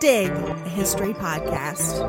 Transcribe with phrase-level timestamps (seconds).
[0.00, 0.30] Dig,
[0.64, 2.00] history podcast.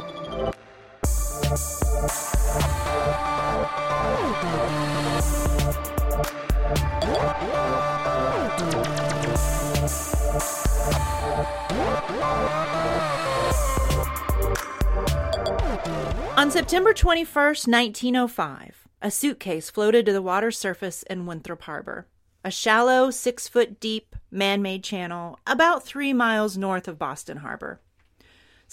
[16.37, 22.07] On September 21st, 1905, a suitcase floated to the water's surface in Winthrop Harbor,
[22.43, 27.79] a shallow, six foot deep, man made channel about three miles north of Boston Harbor.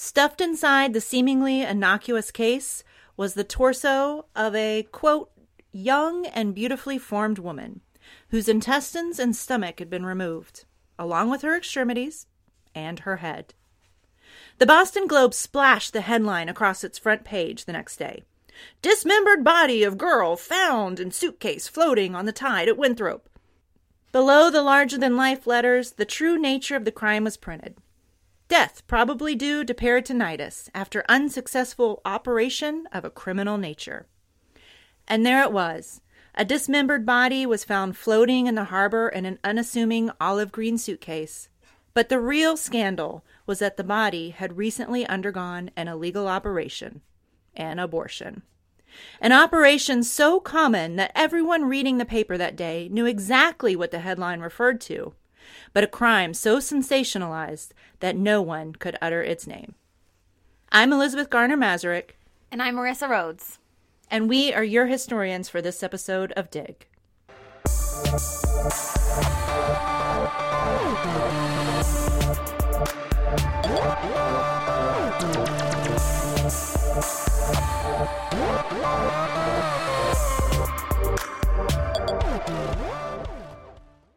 [0.00, 2.84] Stuffed inside the seemingly innocuous case
[3.16, 5.32] was the torso of a, quote,
[5.72, 7.80] young and beautifully formed woman
[8.28, 10.66] whose intestines and stomach had been removed,
[11.00, 12.28] along with her extremities
[12.76, 13.54] and her head.
[14.58, 18.22] The Boston Globe splashed the headline across its front page the next day.
[18.80, 23.28] Dismembered body of girl found in suitcase floating on the tide at Winthrop.
[24.12, 27.74] Below the larger than life letters, the true nature of the crime was printed.
[28.48, 34.06] Death probably due to peritonitis after unsuccessful operation of a criminal nature.
[35.06, 36.00] And there it was.
[36.34, 41.48] A dismembered body was found floating in the harbor in an unassuming olive green suitcase.
[41.92, 47.02] But the real scandal was that the body had recently undergone an illegal operation
[47.56, 48.42] an abortion.
[49.20, 53.98] An operation so common that everyone reading the paper that day knew exactly what the
[53.98, 55.12] headline referred to,
[55.72, 57.70] but a crime so sensationalized
[58.00, 59.74] that no one could utter its name.
[60.70, 62.10] I'm Elizabeth Garner Masarik.
[62.50, 63.58] And I'm Marissa Rhodes.
[64.10, 66.86] And we are your historians for this episode of Dig.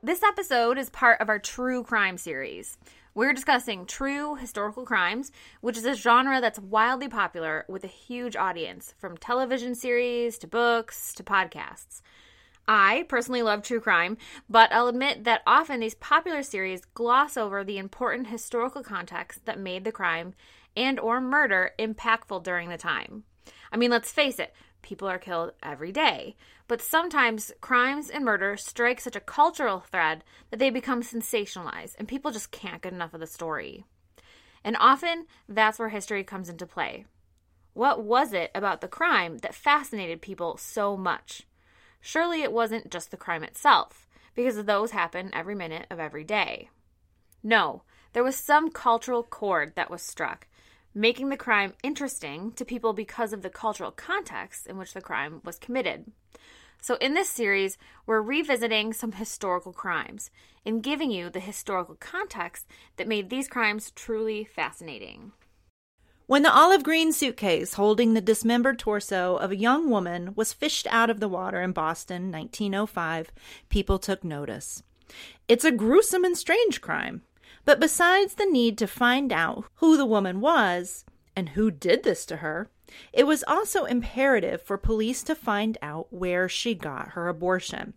[0.04, 2.80] This episode is part of our true crime series.
[3.14, 8.36] We're discussing true historical crimes, which is a genre that's wildly popular with a huge
[8.36, 12.02] audience, from television series to books to podcasts.
[12.68, 14.18] I personally love true crime,
[14.50, 19.60] but I'll admit that often these popular series gloss over the important historical context that
[19.60, 20.34] made the crime
[20.76, 23.24] and or murder impactful during the time.
[23.72, 24.52] I mean, let's face it,
[24.82, 26.36] people are killed every day.
[26.68, 32.08] But sometimes crimes and murder strike such a cultural thread that they become sensationalized and
[32.08, 33.86] people just can't get enough of the story.
[34.64, 37.06] And often that's where history comes into play.
[37.74, 41.44] What was it about the crime that fascinated people so much?
[42.02, 46.70] Surely it wasn't just the crime itself, because those happen every minute of every day.
[47.44, 47.84] No,
[48.14, 50.48] there was some cultural chord that was struck,
[50.94, 55.42] making the crime interesting to people because of the cultural context in which the crime
[55.44, 56.12] was committed.
[56.82, 60.32] So, in this series, we're revisiting some historical crimes
[60.66, 62.66] and giving you the historical context
[62.98, 65.32] that made these crimes truly fascinating.
[66.26, 70.88] When the olive green suitcase holding the dismembered torso of a young woman was fished
[70.90, 73.32] out of the water in Boston, 1905,
[73.70, 74.82] people took notice.
[75.48, 77.24] It's a gruesome and strange crime.
[77.66, 81.06] But besides the need to find out who the woman was
[81.36, 82.70] and who did this to her,
[83.14, 87.94] it was also imperative for police to find out where she got her abortion.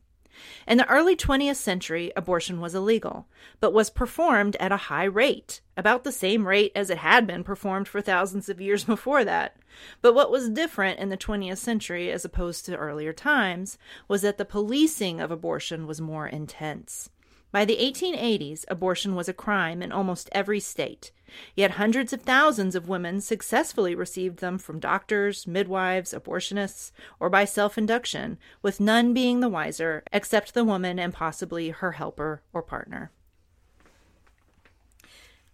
[0.67, 3.29] In the early 20th century, abortion was illegal,
[3.61, 7.45] but was performed at a high rate, about the same rate as it had been
[7.45, 9.57] performed for thousands of years before that.
[10.03, 13.79] But what was different in the 20th century as opposed to earlier times
[14.09, 17.11] was that the policing of abortion was more intense.
[17.55, 21.13] By the 1880s, abortion was a crime in almost every state.
[21.55, 26.91] Yet hundreds of thousands of women successfully received them from doctors, midwives, abortionists,
[27.21, 31.93] or by self induction, with none being the wiser except the woman and possibly her
[31.93, 33.13] helper or partner.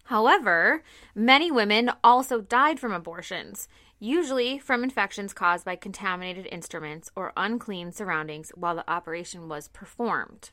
[0.05, 0.83] However,
[1.15, 3.69] many women also died from abortions,
[3.99, 10.51] usually from infections caused by contaminated instruments or unclean surroundings while the operation was performed.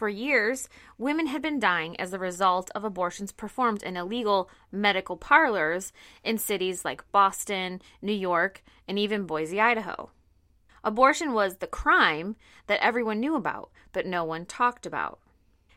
[0.00, 5.18] For years, women had been dying as a result of abortions performed in illegal medical
[5.18, 5.92] parlors
[6.24, 10.08] in cities like Boston, New York, and even Boise, Idaho.
[10.82, 12.36] Abortion was the crime
[12.66, 15.20] that everyone knew about, but no one talked about.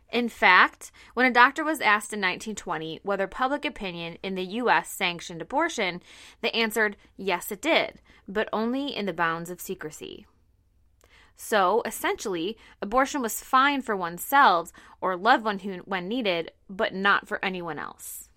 [0.10, 4.88] In fact, when a doctor was asked in 1920 whether public opinion in the U.S.
[4.88, 6.02] sanctioned abortion,
[6.40, 10.26] they answered yes, it did, but only in the bounds of secrecy.
[11.36, 14.72] So, essentially, abortion was fine for oneself
[15.02, 18.30] or loved one who, when needed, but not for anyone else.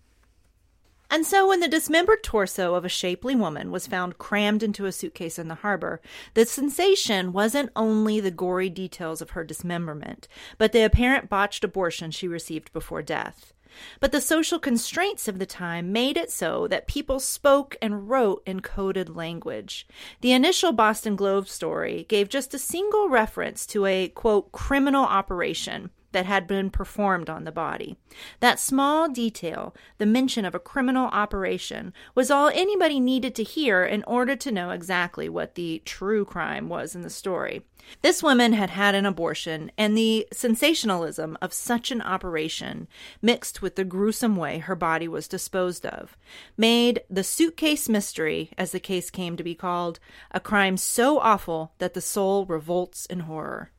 [1.09, 4.93] And so, when the dismembered torso of a shapely woman was found crammed into a
[4.93, 6.01] suitcase in the harbor,
[6.35, 10.27] the sensation wasn't only the gory details of her dismemberment,
[10.59, 13.53] but the apparent botched abortion she received before death.
[14.00, 18.43] But the social constraints of the time made it so that people spoke and wrote
[18.46, 19.87] in coded language.
[20.20, 25.90] The initial Boston Globe story gave just a single reference to a, quote, criminal operation
[26.12, 27.97] that had been performed on the body.
[28.41, 33.85] That small detail, the mention of a criminal operation, was all anybody needed to hear
[33.85, 37.62] in order to know exactly what the true crime was in the story.
[38.03, 42.88] This woman had had an abortion, and the sensationalism of such an operation,
[43.23, 46.17] mixed with the gruesome way her body was disposed of,
[46.56, 50.00] made the suitcase mystery, as the case came to be called,
[50.32, 53.70] a crime so awful that the soul revolts in horror.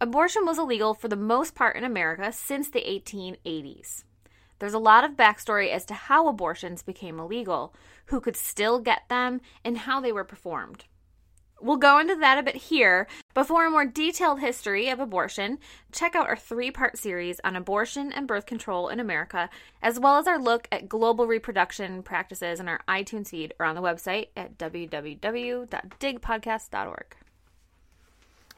[0.00, 4.02] Abortion was illegal for the most part in America since the 1880s.
[4.58, 7.72] There's a lot of backstory as to how abortions became illegal,
[8.06, 10.86] who could still get them, and how they were performed.
[11.60, 15.58] We'll go into that a bit here, but for a more detailed history of abortion,
[15.92, 19.48] check out our three part series on abortion and birth control in America,
[19.80, 23.76] as well as our look at global reproduction practices in our iTunes feed or on
[23.76, 27.16] the website at www.digpodcast.org.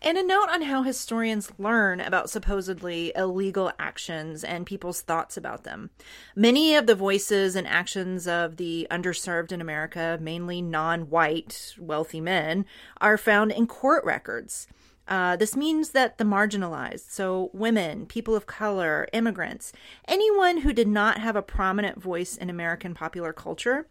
[0.02, 5.64] And a note on how historians learn about supposedly illegal actions and people's thoughts about
[5.64, 5.90] them.
[6.36, 12.20] Many of the voices and actions of the underserved in America, mainly non white, wealthy
[12.20, 12.66] men,
[13.00, 14.68] are found in court records.
[15.08, 19.72] Uh, this means that the marginalized, so women, people of color, immigrants,
[20.08, 23.86] anyone who did not have a prominent voice in American popular culture,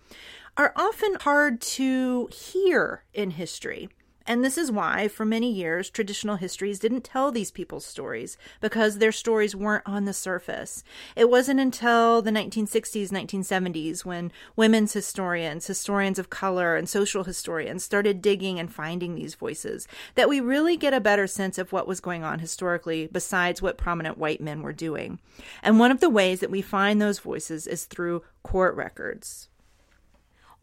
[0.57, 3.89] are often hard to hear in history.
[4.27, 8.97] And this is why, for many years, traditional histories didn't tell these people's stories because
[8.97, 10.83] their stories weren't on the surface.
[11.15, 17.83] It wasn't until the 1960s, 1970s when women's historians, historians of color, and social historians
[17.83, 21.87] started digging and finding these voices that we really get a better sense of what
[21.87, 25.19] was going on historically besides what prominent white men were doing.
[25.61, 29.49] And one of the ways that we find those voices is through court records.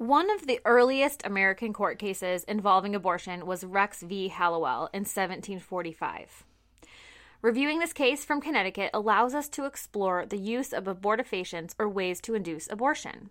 [0.03, 4.27] One of the earliest American court cases involving abortion was Rex v.
[4.27, 6.45] Hallowell in 1745.
[7.41, 12.21] Reviewing this case from Connecticut allows us to explore the use of abortifacients or ways
[12.23, 13.31] to induce abortion.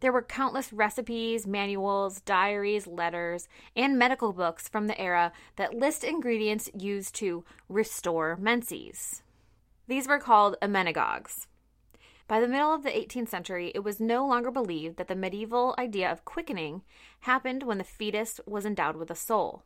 [0.00, 3.46] There were countless recipes, manuals, diaries, letters,
[3.76, 9.22] and medical books from the era that list ingredients used to restore menses.
[9.88, 11.48] These were called emmenagogues.
[12.28, 15.74] By the middle of the 18th century, it was no longer believed that the medieval
[15.78, 16.82] idea of quickening
[17.20, 19.62] happened when the fetus was endowed with a soul.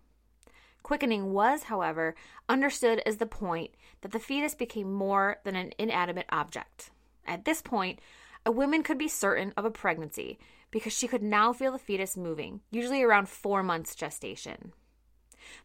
[0.83, 2.15] Quickening was, however,
[2.49, 3.73] understood as the point
[4.03, 6.91] that the fetus became more than an inanimate object.
[7.27, 7.99] At this point,
[8.45, 10.39] a woman could be certain of a pregnancy
[10.71, 14.73] because she could now feel the fetus moving, usually around four months gestation.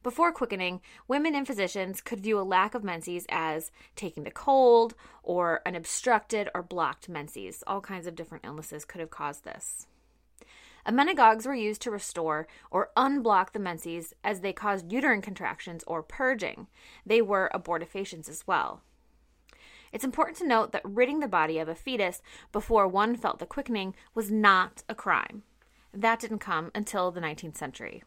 [0.03, 4.95] Before quickening, women and physicians could view a lack of menses as taking the cold
[5.23, 7.63] or an obstructed or blocked menses.
[7.67, 9.87] All kinds of different illnesses could have caused this.
[10.87, 16.01] Emmenagogues were used to restore or unblock the menses as they caused uterine contractions or
[16.01, 16.67] purging.
[17.05, 18.81] They were abortifacients as well.
[19.91, 22.21] It's important to note that ridding the body of a fetus
[22.51, 25.43] before one felt the quickening was not a crime.
[25.93, 28.03] That didn't come until the 19th century.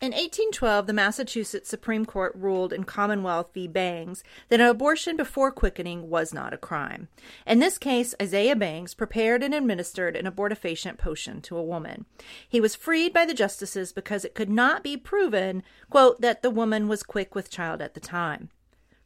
[0.00, 3.66] In 1812, the Massachusetts Supreme Court ruled in Commonwealth v.
[3.66, 7.08] Bangs that an abortion before quickening was not a crime.
[7.44, 12.06] In this case, Isaiah Bangs prepared and administered an abortifacient potion to a woman.
[12.48, 16.50] He was freed by the justices because it could not be proven, quote, that the
[16.50, 18.50] woman was quick with child at the time.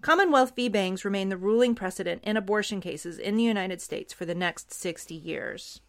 [0.02, 0.68] Commonwealth v.
[0.68, 4.74] Bangs remained the ruling precedent in abortion cases in the United States for the next
[4.74, 5.80] 60 years.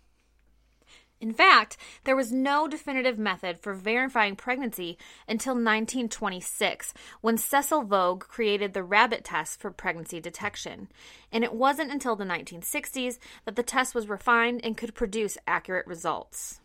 [1.24, 8.26] In fact, there was no definitive method for verifying pregnancy until 1926, when Cecil Vogue
[8.26, 10.90] created the rabbit test for pregnancy detection.
[11.32, 15.88] And it wasn't until the 1960s that the test was refined and could produce accurate
[15.88, 16.60] results.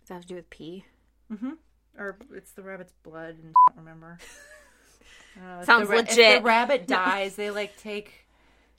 [0.00, 0.84] Does that have to do with pee?
[1.32, 1.50] Mm-hmm.
[1.96, 4.18] Or it's the rabbit's blood and remember.
[5.60, 6.38] If Sounds the ra- If legit.
[6.40, 8.21] the rabbit dies, they like take.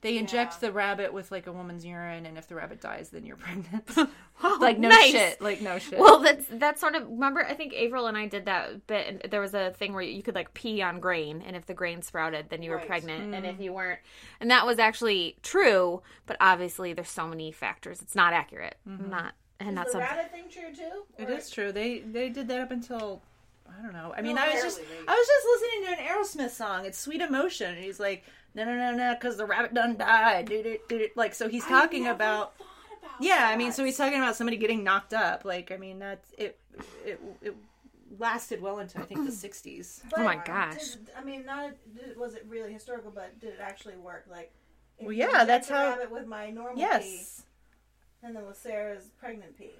[0.04, 3.24] They inject the rabbit with like a woman's urine, and if the rabbit dies, then
[3.24, 3.90] you're pregnant.
[4.42, 5.12] Oh, like no nice.
[5.12, 5.40] shit.
[5.40, 5.98] Like no shit.
[5.98, 7.46] Well, that's that's sort of remember.
[7.46, 9.06] I think Averill and I did that bit.
[9.06, 11.72] And there was a thing where you could like pee on grain, and if the
[11.72, 12.86] grain sprouted, then you were Right.
[12.86, 13.62] pregnant, and if mm.
[13.62, 14.00] you weren't,
[14.40, 16.02] and that was actually true.
[16.26, 18.02] But obviously, there's so many factors.
[18.02, 18.76] It's not accurate.
[18.86, 19.08] Mm-hmm.
[19.08, 20.16] Not and not Is the something.
[20.16, 21.04] rabbit thing true too?
[21.16, 21.70] It is true.
[21.72, 23.22] They they did that up until
[23.78, 24.12] I don't know.
[24.16, 25.08] I mean, No, I was just barely.
[25.08, 26.84] I was just listening to an Aerosmith song.
[26.86, 30.46] It's "Sweet Emotion," and he's like, "No, no, no, no," because the rabbit done died.
[30.46, 30.88] Did it?
[30.88, 31.16] Did it?
[31.16, 32.54] Like, so he's talking about.
[33.20, 35.44] Yeah, I mean, so he's talking about somebody getting knocked up.
[35.44, 36.58] Like, I mean, that's it.
[37.04, 37.54] It it
[38.18, 40.00] lasted well into I think the '60s.
[40.16, 40.90] Oh my But gosh.
[40.90, 44.24] did- I mean, not did, was it really historical, but did it actually work?
[44.30, 44.52] Like,
[45.00, 47.42] Well, yeah, that's inject a how- rabbit with my normal pee, Yes.
[48.22, 49.74] and then with Sarah's pregnant pee.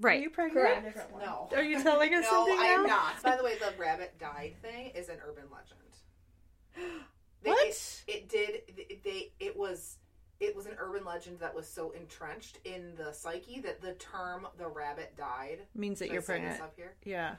[0.00, 0.18] Right.
[0.18, 0.78] Are you pregnant?
[0.78, 1.10] A different.
[1.18, 1.48] No.
[1.54, 2.88] Are you telling us No, something I am now?
[2.96, 3.22] not.
[3.22, 7.00] By the way, the rabbit died thing is an urban legend.
[7.44, 7.66] They- What?
[7.68, 8.62] It, it did.
[8.76, 9.32] They, they.
[9.38, 9.98] It was.
[10.40, 14.48] It was an urban legend that was so entrenched in the psyche that the term
[14.58, 16.62] "the rabbit died" Means that Should I you're say this pregnant.
[16.62, 16.94] up here.
[17.04, 17.36] Yeah.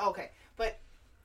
[0.00, 0.80] Okay, but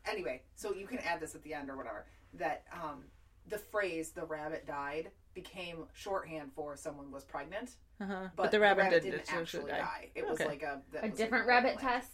[0.06, 2.06] anyway, so you can add this at the end or whatever.
[2.36, 3.06] That um,
[3.48, 8.28] the phrase "the rabbit died" became shorthand for someone was pregnant, Uh-huh.
[8.36, 10.10] but, the rabbit, didn't, didn't, actually die.
[10.16, 12.12] It was like a A was different like rabbit urban test.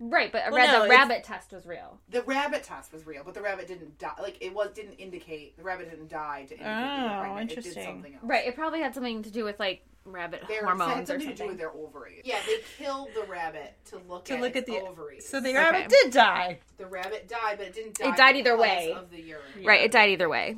[0.00, 2.00] Right, but Well, ra- no, the rabbit test was real.
[2.08, 4.14] The rabbit test was real, but the rabbit didn't die.
[4.20, 7.22] Like it was didn't indicate the rabbit didn't die to indicate Oh, pregnant.
[7.22, 7.74] It oh, interesting.
[7.74, 8.24] did something else.
[8.24, 8.46] Right.
[8.48, 11.28] It probably had something to do with like rabbit They were- hormones had or something
[11.36, 12.22] to do with their ovaries.
[12.24, 15.28] Yeah, they killed the rabbit to look To at look its at the ovaries.
[15.28, 15.58] So the Okay.
[15.58, 16.58] rabbit did die.
[16.78, 18.08] the rabbit died, but it didn't die.
[18.08, 18.92] It died either way.
[18.92, 19.42] Of the urine.
[19.64, 19.82] Right.
[19.82, 20.56] It died either way.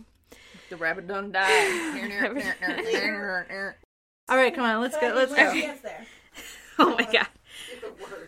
[0.70, 1.44] The rabbit done died.
[4.28, 5.14] All right, come on, let's But go.
[5.14, 5.90] Let's let's go.
[6.78, 7.26] Oh my god.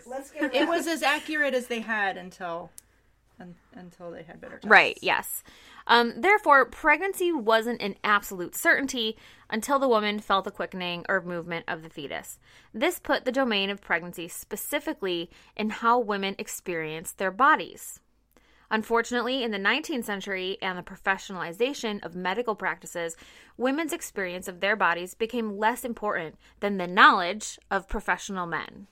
[0.06, 0.30] Even worse.
[0.32, 0.54] Let's get.
[0.54, 2.70] It was as accurate as they had until
[3.40, 4.66] un, until they had better tests.
[4.66, 5.42] Right, yes.
[5.86, 9.16] Um, therefore, pregnancy wasn't an absolute certainty
[9.48, 12.38] until the woman felt the quickening or movement of the fetus.
[12.74, 18.00] This put the domain of pregnancy specifically in how women experience their bodies.
[18.68, 23.16] Unfortunately, in the 19th century and the professionalization of medical practices,
[23.56, 28.88] women's experience of their bodies became less important than the knowledge of professional men.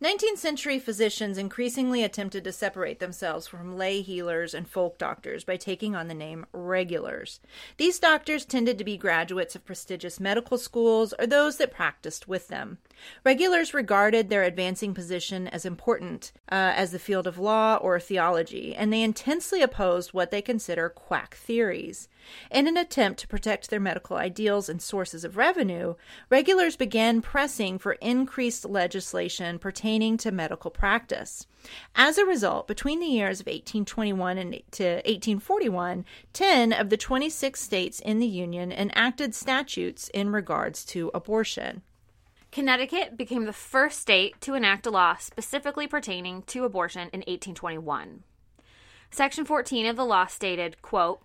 [0.00, 5.56] 19th century physicians increasingly attempted to separate themselves from lay healers and folk doctors by
[5.56, 7.40] taking on the name regulars.
[7.78, 12.46] These doctors tended to be graduates of prestigious medical schools or those that practiced with
[12.46, 12.78] them.
[13.24, 18.74] Regulars regarded their advancing position as important uh, as the field of law or theology,
[18.74, 22.08] and they intensely opposed what they consider quack theories.
[22.50, 25.94] In an attempt to protect their medical ideals and sources of revenue,
[26.30, 31.46] regulars began pressing for increased legislation pertaining to medical practice.
[31.94, 37.60] As a result, between the years of 1821 and to 1841, 10 of the 26
[37.60, 41.82] states in the Union enacted statutes in regards to abortion.
[42.50, 48.22] Connecticut became the first state to enact a law specifically pertaining to abortion in 1821.
[49.10, 51.20] Section 14 of the law stated, quote,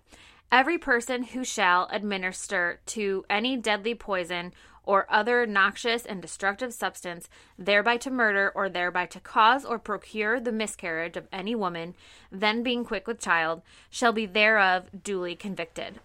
[0.51, 4.53] Every person who shall administer to any deadly poison
[4.83, 10.39] or other noxious and destructive substance, thereby to murder or thereby to cause or procure
[10.39, 11.95] the miscarriage of any woman,
[12.31, 16.01] then being quick with child, shall be thereof duly convicted.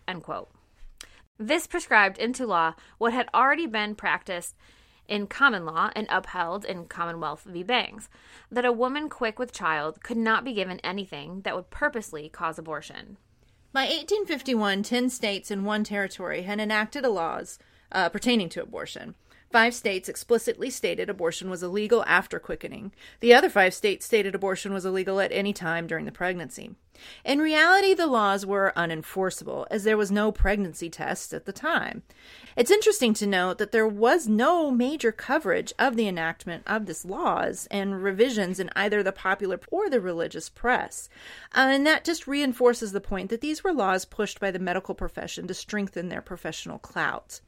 [1.39, 4.55] This prescribed into law what had already been practiced
[5.09, 7.62] in common law and upheld in Commonwealth v.
[7.62, 8.09] Bangs
[8.50, 12.59] that a woman quick with child could not be given anything that would purposely cause
[12.59, 13.17] abortion.
[13.73, 17.59] By 1851, 10 states and one territory had enacted laws
[17.91, 19.15] uh, pertaining to abortion.
[19.50, 22.93] Five states explicitly stated abortion was illegal after quickening.
[23.21, 26.73] The other five states stated abortion was illegal at any time during the pregnancy.
[27.25, 32.02] In reality, the laws were unenforceable, as there was no pregnancy test at the time.
[32.57, 37.07] It's interesting to note that there was no major coverage of the enactment of these
[37.07, 41.09] laws and revisions in either the popular or the religious press.
[41.55, 44.95] Uh, and that just reinforces the point that these were laws pushed by the medical
[44.95, 47.40] profession to strengthen their professional clout.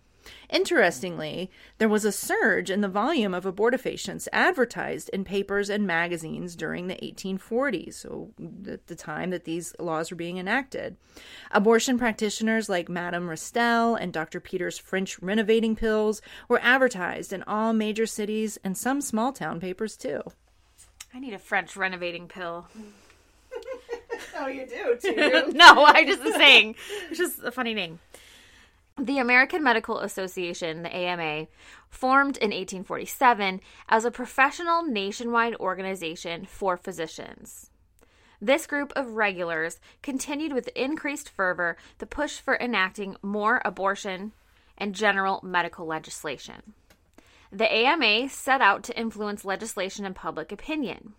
[0.50, 6.56] Interestingly, there was a surge in the volume of abortifacients advertised in papers and magazines
[6.56, 8.30] during the 1840s, so
[8.68, 10.96] at the time that these laws were being enacted.
[11.52, 14.40] Abortion practitioners like Madame Restell and Dr.
[14.40, 19.96] Peter's French renovating pills were advertised in all major cities and some small town papers
[19.96, 20.22] too.
[21.14, 22.68] I need a French renovating pill.
[24.38, 25.52] Oh, you do too.
[25.54, 26.74] no, I just was saying.
[27.08, 27.98] It's just a funny name.
[29.00, 31.46] The American Medical Association, the AMA,
[31.88, 37.70] formed in 1847 as a professional nationwide organization for physicians.
[38.42, 44.32] This group of regulars continued with increased fervor the push for enacting more abortion
[44.76, 46.74] and general medical legislation.
[47.50, 51.14] The AMA set out to influence legislation and public opinion.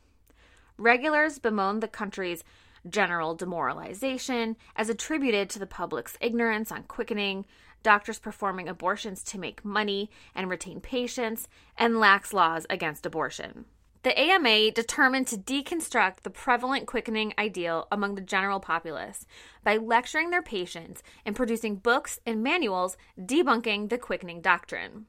[0.77, 2.43] Regulars bemoaned the country's
[2.89, 7.45] general demoralization as attributed to the public's ignorance on quickening,
[7.83, 11.47] doctors performing abortions to make money and retain patients,
[11.77, 13.65] and lax laws against abortion.
[14.03, 19.27] The AMA determined to deconstruct the prevalent quickening ideal among the general populace
[19.63, 25.05] by lecturing their patients and producing books and manuals debunking the quickening doctrine.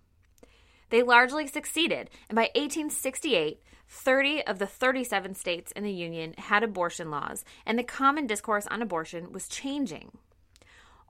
[0.90, 3.62] They largely succeeded, and by 1868,
[3.92, 8.66] 30 of the 37 states in the Union had abortion laws, and the common discourse
[8.68, 10.12] on abortion was changing.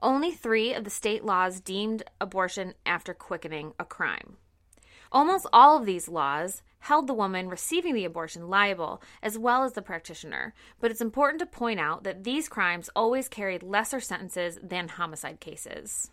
[0.01, 4.35] Only three of the state laws deemed abortion after quickening a crime.
[5.13, 9.73] Almost all of these laws held the woman receiving the abortion liable, as well as
[9.73, 14.59] the practitioner, but it's important to point out that these crimes always carried lesser sentences
[14.61, 16.11] than homicide cases.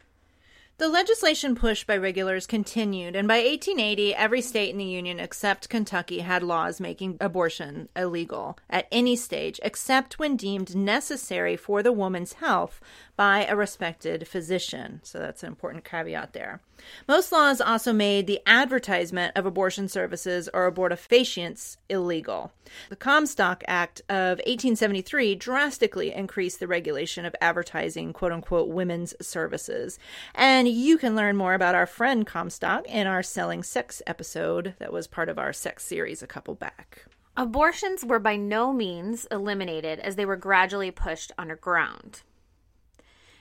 [0.81, 5.69] The legislation push by regulars continued, and by 1880, every state in the Union except
[5.69, 11.93] Kentucky had laws making abortion illegal at any stage except when deemed necessary for the
[11.93, 12.81] woman's health
[13.21, 14.99] by a respected physician.
[15.03, 16.63] So that's an important caveat there.
[17.07, 22.51] Most laws also made the advertisement of abortion services or abortifacients illegal.
[22.89, 29.99] The Comstock Act of 1873 drastically increased the regulation of advertising quote unquote women's services.
[30.35, 34.95] And you can learn more about our friend Comstock in our Selling Sex episode that
[34.95, 37.05] was part of our sex series a couple back.
[37.37, 42.23] Abortions were by no means eliminated as they were gradually pushed underground.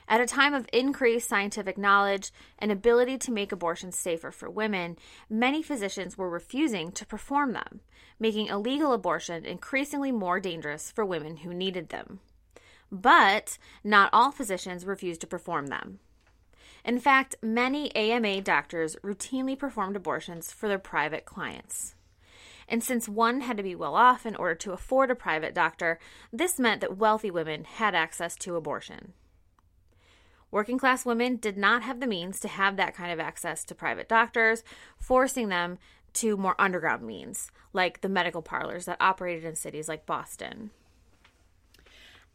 [0.10, 4.98] At a time of increased scientific knowledge and ability to make abortions safer for women,
[5.30, 7.82] many physicians were refusing to perform them,
[8.20, 12.22] making illegal abortion increasingly more dangerous for women who needed them.
[12.92, 16.00] But not all physicians refused to perform them.
[16.84, 21.94] In fact, many AMA doctors routinely performed abortions for their private clients.
[22.68, 26.00] And since one had to be well off in order to afford a private doctor,
[26.34, 29.14] this meant that wealthy women had access to abortion.
[30.52, 33.76] Working class women did not have the means to have that kind of access to
[33.76, 34.64] private doctors,
[34.98, 35.78] forcing them
[36.14, 40.72] to more underground means, like the medical parlors that operated in cities like Boston.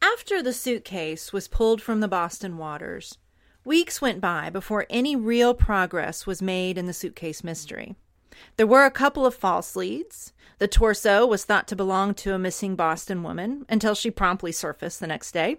[0.00, 3.18] After the suitcase was pulled from the Boston waters,
[3.64, 7.96] weeks went by before any real progress was made in the suitcase mystery.
[8.57, 10.33] There were a couple of false leads.
[10.59, 15.00] The torso was thought to belong to a missing Boston woman until she promptly surfaced
[15.00, 15.57] the next day.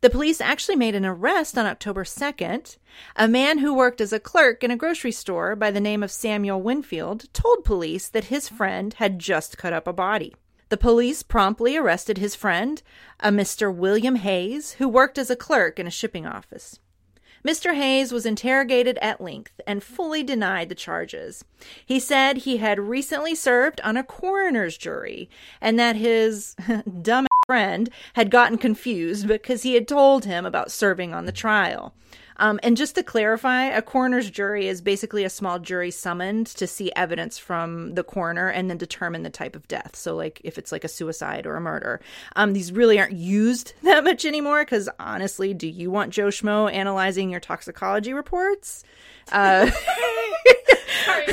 [0.00, 2.76] The police actually made an arrest on October 2nd.
[3.16, 6.10] A man who worked as a clerk in a grocery store by the name of
[6.10, 10.34] Samuel Winfield told police that his friend had just cut up a body.
[10.70, 12.82] The police promptly arrested his friend,
[13.20, 13.72] a Mr.
[13.72, 16.78] William Hayes, who worked as a clerk in a shipping office.
[17.46, 17.74] Mr.
[17.74, 21.44] Hayes was interrogated at length and fully denied the charges.
[21.84, 25.28] He said he had recently served on a coroner's jury
[25.60, 26.54] and that his
[27.02, 31.92] dumb friend had gotten confused because he had told him about serving on the trial.
[32.38, 36.66] Um, and just to clarify, a coroner's jury is basically a small jury summoned to
[36.66, 39.94] see evidence from the coroner and then determine the type of death.
[39.94, 42.00] So, like if it's like a suicide or a murder.
[42.34, 46.72] Um, these really aren't used that much anymore because honestly, do you want Joe Schmo
[46.72, 48.82] analyzing your toxicology reports?
[49.30, 49.66] Uh,
[51.04, 51.26] Sorry.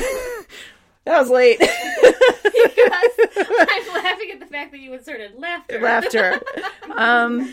[1.04, 1.60] that was late.
[3.36, 5.80] I'm laughing at the fact that you inserted laughter.
[5.80, 6.40] laughter.
[6.96, 7.52] Um,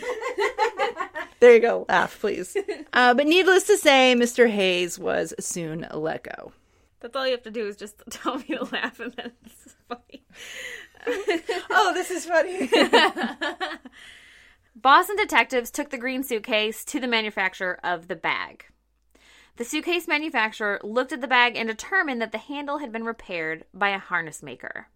[1.40, 1.86] there you go.
[1.88, 2.56] Laugh, please.
[2.92, 4.48] Uh, but needless to say, Mr.
[4.48, 6.52] Hayes was soon let go.
[7.00, 9.76] That's all you have to do is just tell me to laugh, and then it's
[9.88, 10.24] funny.
[11.70, 12.68] Oh, this is funny.
[14.74, 18.66] Boston detectives took the green suitcase to the manufacturer of the bag.
[19.56, 23.64] The suitcase manufacturer looked at the bag and determined that the handle had been repaired
[23.72, 24.88] by a harness maker,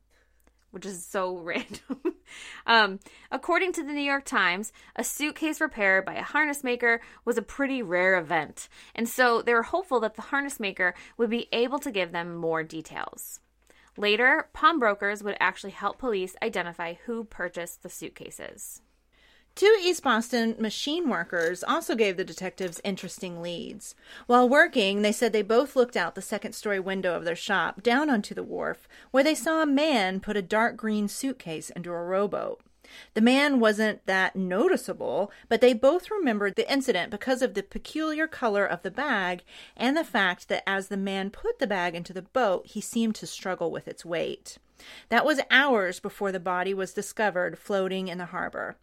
[0.72, 2.00] which is so random.
[2.66, 2.98] um,
[3.30, 7.42] according to the New York Times, a suitcase repair by a harness maker was a
[7.42, 11.78] pretty rare event, and so they were hopeful that the harness maker would be able
[11.78, 13.40] to give them more details.
[13.96, 18.80] Later, pawnbrokers would actually help police identify who purchased the suitcases.
[19.55, 23.95] Two East Boston machine workers also gave the detectives interesting leads.
[24.27, 27.83] While working, they said they both looked out the second story window of their shop
[27.83, 31.93] down onto the wharf, where they saw a man put a dark green suitcase into
[31.93, 32.62] a rowboat.
[33.12, 38.27] The man wasn't that noticeable, but they both remembered the incident because of the peculiar
[38.27, 39.43] color of the bag
[39.77, 43.15] and the fact that as the man put the bag into the boat, he seemed
[43.17, 44.59] to struggle with its weight.
[45.11, 48.77] That was hours before the body was discovered floating in the harbor.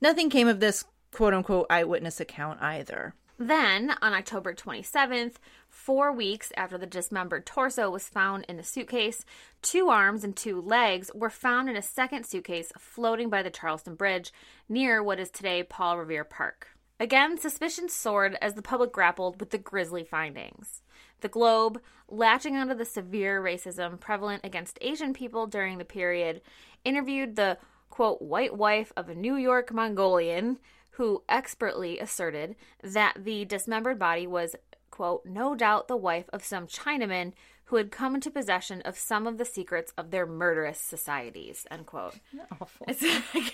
[0.00, 3.14] Nothing came of this quote unquote eyewitness account either.
[3.38, 5.34] Then, on October 27th,
[5.68, 9.26] four weeks after the dismembered torso was found in the suitcase,
[9.60, 13.94] two arms and two legs were found in a second suitcase floating by the Charlestown
[13.94, 14.32] Bridge
[14.70, 16.68] near what is today Paul Revere Park.
[16.98, 20.80] Again, suspicion soared as the public grappled with the grisly findings.
[21.20, 26.40] The Globe, latching onto the severe racism prevalent against Asian people during the period,
[26.84, 27.58] interviewed the
[27.90, 30.58] quote, white wife of a New York Mongolian
[30.90, 34.56] who expertly asserted that the dismembered body was,
[34.90, 37.32] quote, no doubt the wife of some Chinaman
[37.66, 41.86] who had come into possession of some of the secrets of their murderous societies, end
[41.86, 42.14] quote.
[42.60, 42.86] Awful.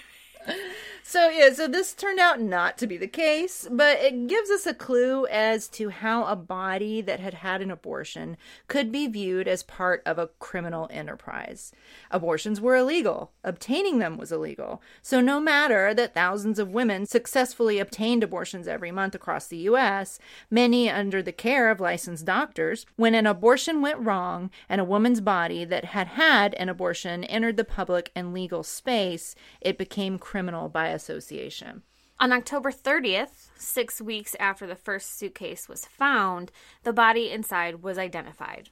[1.04, 4.66] So, yeah, so this turned out not to be the case, but it gives us
[4.66, 8.36] a clue as to how a body that had had an abortion
[8.68, 11.72] could be viewed as part of a criminal enterprise.
[12.10, 14.80] Abortions were illegal, obtaining them was illegal.
[15.02, 20.18] So, no matter that thousands of women successfully obtained abortions every month across the U.S.,
[20.50, 25.20] many under the care of licensed doctors, when an abortion went wrong and a woman's
[25.20, 30.31] body that had had an abortion entered the public and legal space, it became criminal
[30.72, 31.82] by association.
[32.18, 36.50] On October 30th, six weeks after the first suitcase was found,
[36.84, 38.70] the body inside was identified.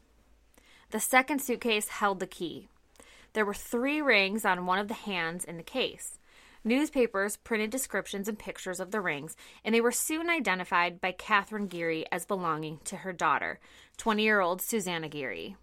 [0.91, 2.69] The second suitcase held the key.
[3.33, 6.19] There were three rings on one of the hands in the case.
[6.65, 11.67] Newspapers printed descriptions and pictures of the rings, and they were soon identified by Catherine
[11.67, 13.61] Geary as belonging to her daughter,
[13.99, 15.57] 20 year old Susanna Geary.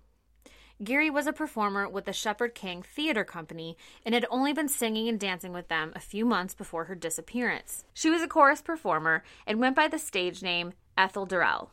[0.84, 5.10] Geary was a performer with the Shepherd King Theater Company and had only been singing
[5.10, 7.84] and dancing with them a few months before her disappearance.
[7.96, 11.72] She was a chorus performer and went by the stage name Ethel Durrell.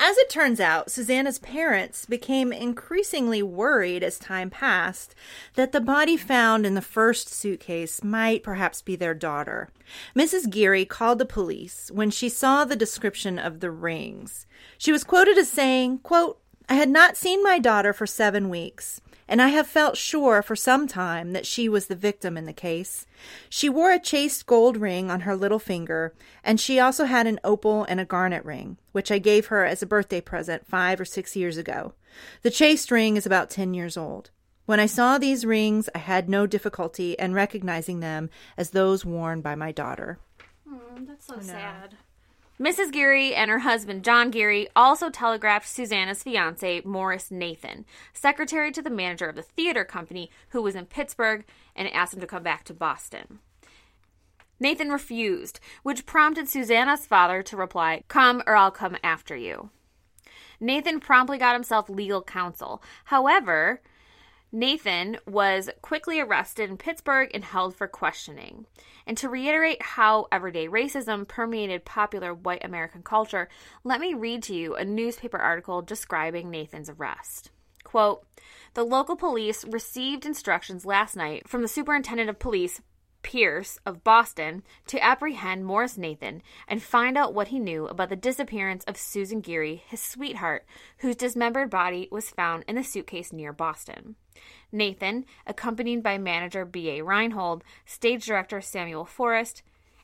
[0.00, 5.14] As it turns out, Susanna's parents became increasingly worried as time passed
[5.54, 9.68] that the body found in the first suitcase might perhaps be their daughter.
[10.16, 10.48] Mrs.
[10.48, 14.46] Geary called the police when she saw the description of the rings.
[14.78, 19.00] She was quoted as saying, quote, I had not seen my daughter for seven weeks,
[19.26, 22.52] and I have felt sure for some time that she was the victim in the
[22.52, 23.06] case.
[23.48, 26.12] She wore a chased gold ring on her little finger,
[26.44, 29.82] and she also had an opal and a garnet ring, which I gave her as
[29.82, 31.94] a birthday present five or six years ago.
[32.42, 34.30] The chased ring is about ten years old.
[34.66, 38.28] When I saw these rings, I had no difficulty in recognizing them
[38.58, 40.18] as those worn by my daughter.
[40.68, 41.96] Mm, that's so sad.
[42.60, 42.90] Mrs.
[42.90, 48.90] Geary and her husband, John Geary, also telegraphed Susanna's fiance, Morris Nathan, secretary to the
[48.90, 51.44] manager of the theater company, who was in Pittsburgh,
[51.76, 53.38] and asked him to come back to Boston.
[54.58, 59.70] Nathan refused, which prompted Susanna's father to reply, Come or I'll come after you.
[60.58, 62.82] Nathan promptly got himself legal counsel.
[63.04, 63.80] However,
[64.50, 68.64] Nathan was quickly arrested in Pittsburgh and held for questioning.
[69.06, 73.50] And to reiterate how everyday racism permeated popular white American culture,
[73.84, 77.50] let me read to you a newspaper article describing Nathan's arrest.
[77.84, 78.24] Quote
[78.72, 82.80] The local police received instructions last night from the superintendent of police,
[83.22, 88.16] Pierce of Boston to apprehend Morris Nathan and find out what he knew about the
[88.16, 90.64] disappearance of Susan Geary, his sweetheart,
[90.98, 94.16] whose dismembered body was found in the suitcase near Boston.
[94.70, 97.02] Nathan, accompanied by manager B.A.
[97.02, 99.62] Reinhold, stage director Samuel Forrest,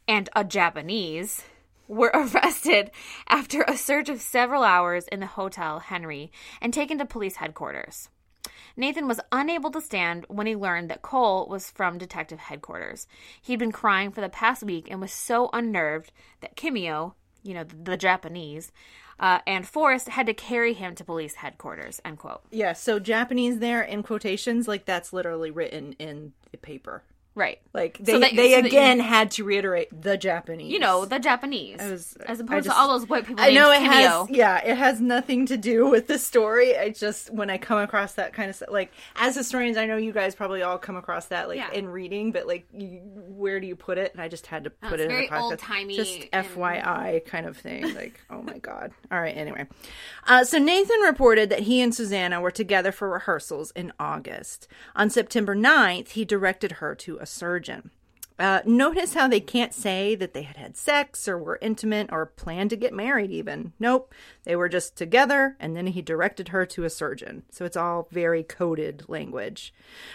[0.09, 1.42] and a Japanese,
[1.87, 2.90] were arrested
[3.29, 8.09] after a search of several hours in the Hotel Henry and taken to police headquarters.
[8.76, 13.07] Nathan was unable to stand when he learned that Cole was from detective headquarters.
[13.40, 17.64] He'd been crying for the past week and was so unnerved that Kimio, you know,
[17.64, 18.72] the, the Japanese,
[19.20, 22.00] uh, and Forrest had to carry him to police headquarters.
[22.04, 22.42] End quote.
[22.50, 27.02] Yeah, so Japanese there in quotations, like that's literally written in the paper.
[27.37, 27.61] Right.
[27.73, 30.73] Like they, So that- they so again you- had to reiterate the Japanese.
[30.73, 31.81] You know, the Japanese.
[31.83, 34.29] was- as opposed just- to all those white people I know it Kimio.
[34.29, 36.77] has yeah, it has nothing to do with the story.
[36.79, 39.97] I just when I come across that kind of stuff, like as historians, I know
[39.97, 41.73] you guys probably all come across that like Yeah.
[41.73, 44.12] in reading, but like you, where do you put it?
[44.12, 45.40] And I just had to put it's it in the podcast.
[45.42, 47.94] old-timey just and- FYI kind of thing.
[47.94, 48.92] Like oh my god.
[49.11, 49.37] All right.
[49.37, 49.66] Anyway,
[50.29, 54.68] uh, so Nathan reported that he and Susanna were together for rehearsals in August.
[54.94, 57.90] On September 9th, he directed her to a surgeon.
[58.37, 62.26] Uh, notice how they can't say that they had had sex or were intimate or
[62.26, 63.72] planned to get married, even.
[63.78, 64.12] Nope.
[64.42, 67.44] They were just together, and then he directed her to a surgeon.
[67.52, 69.72] So it's all very coded language.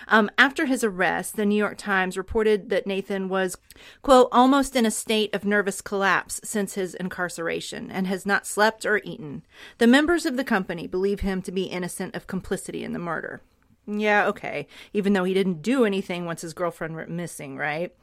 [0.10, 3.58] Um, after his arrest, the New York Times reported that Nathan was,
[4.02, 8.86] quote, almost in a state of nervous collapse since his incarceration and has not slept
[8.86, 9.44] or eaten.
[9.78, 13.40] The members of the company believe him to be innocent of complicity in the murder.
[13.88, 14.68] Yeah, okay.
[14.94, 17.96] Even though he didn't do anything once his girlfriend went missing, right?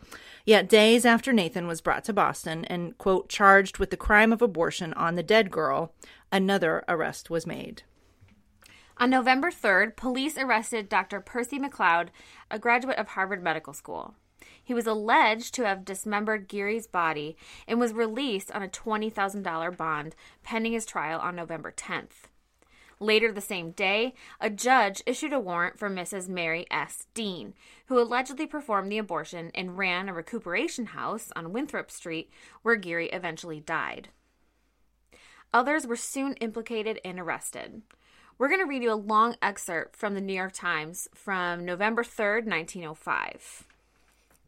[0.45, 4.43] Yet days after Nathan was brought to Boston and, quote, charged with the crime of
[4.43, 5.93] abortion on the dead girl,
[6.33, 7.83] another arrest was made.
[8.99, 11.21] On November 3rd, police arrested Dr.
[11.21, 12.09] Percy McLeod,
[12.51, 14.15] a graduate of Harvard Medical School.
[14.62, 17.37] He was alleged to have dismembered Geary's body
[17.69, 22.29] and was released on a $20,000 bond pending his trial on November 10th.
[22.99, 26.29] Later the same day, a judge issued a warrant for Mrs.
[26.29, 27.07] Mary S.
[27.13, 27.53] Dean,
[27.87, 32.31] who allegedly performed the abortion and ran a recuperation house on Winthrop Street,
[32.63, 34.09] where Geary eventually died.
[35.53, 37.83] Others were soon implicated and arrested.
[38.39, 42.03] We're going to read you a long excerpt from the New York Times from November
[42.03, 43.65] 3rd, 1905.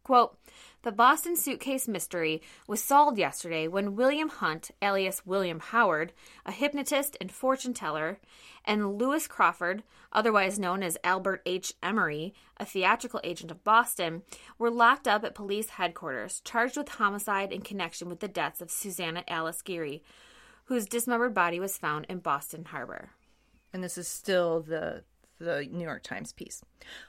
[0.05, 0.39] Quote,
[0.89, 6.15] the Boston suitcase mystery was solved yesterday when William Hunt, alias William Howard,
[6.47, 8.19] a hypnotist and fortune teller,
[8.65, 9.83] and Lewis Crawford,
[10.15, 11.75] otherwise known as Albert H.
[11.83, 14.23] Emery, a theatrical agent of Boston,
[14.59, 18.71] were locked up at police headquarters, charged with homicide in connection with the deaths of
[18.71, 20.03] Susanna Alice Geary,
[20.65, 23.11] whose dismembered body was found in Boston Harbor.
[23.75, 25.03] And this is still the
[25.39, 26.63] the New York Times piece.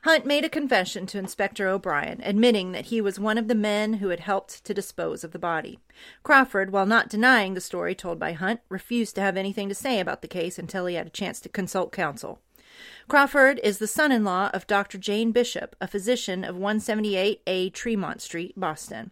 [0.04, 3.94] Hunt made a confession to Inspector O'Brien, admitting that he was one of the men
[3.94, 5.80] who had helped to dispose of the body.
[6.24, 10.00] Crawford, while not denying the story told by Hunt, refused to have anything to say
[10.00, 12.40] about the case until he had a chance to consult counsel.
[13.08, 14.98] Crawford is the son in law of Dr.
[14.98, 19.12] Jane Bishop, a physician of 178A Tremont Street, Boston.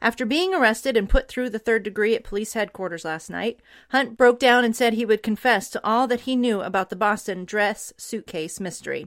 [0.00, 4.16] After being arrested and put through the third degree at police headquarters last night, Hunt
[4.16, 7.44] broke down and said he would confess to all that he knew about the Boston
[7.44, 9.06] dress suitcase mystery.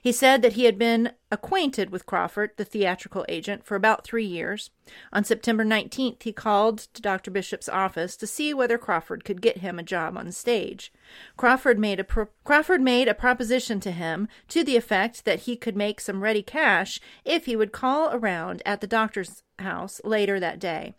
[0.00, 4.24] He said that he had been acquainted with Crawford, the theatrical agent, for about three
[4.24, 4.70] years.
[5.12, 7.30] On September 19th, he called to Dr.
[7.30, 10.92] Bishop's office to see whether Crawford could get him a job on stage.
[11.36, 15.56] Crawford made a pro- Crawford made a proposition to him to the effect that he
[15.56, 20.40] could make some ready cash if he would call around at the doctor's house later
[20.40, 20.94] that day.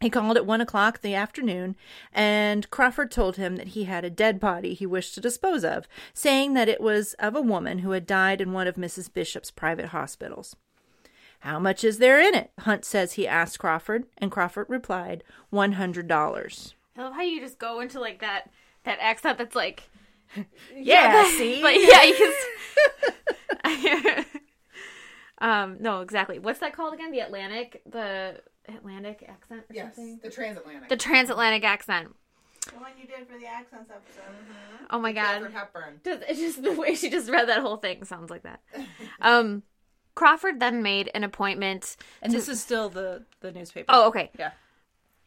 [0.00, 1.76] He called at one o'clock the afternoon,
[2.12, 5.86] and Crawford told him that he had a dead body he wished to dispose of,
[6.14, 9.12] saying that it was of a woman who had died in one of Mrs.
[9.12, 10.56] Bishop's private hospitals.
[11.40, 12.50] How much is there in it?
[12.60, 16.74] Hunt says he asked Crawford, and Crawford replied, one hundred dollars.
[16.96, 18.50] I love how you just go into like that
[18.84, 19.84] that accent that's like
[20.74, 21.60] Yeah, see?
[21.60, 22.34] But yeah, you
[25.40, 26.38] Um, no, exactly.
[26.38, 27.12] What's that called again?
[27.12, 30.20] The Atlantic the Atlantic accent or Yes, something?
[30.22, 30.88] the transatlantic.
[30.88, 32.14] The transatlantic accent.
[32.66, 34.34] The one you did for the accents episode.
[34.90, 35.34] Oh my god.
[35.42, 36.00] Katharine Hepburn.
[36.04, 38.60] Just, it's just the way she just read that whole thing sounds like that.
[39.20, 39.62] Um,
[40.14, 41.96] Crawford then made an appointment.
[42.20, 43.86] And this is still the, the newspaper.
[43.88, 44.30] Oh, okay.
[44.38, 44.50] Yeah.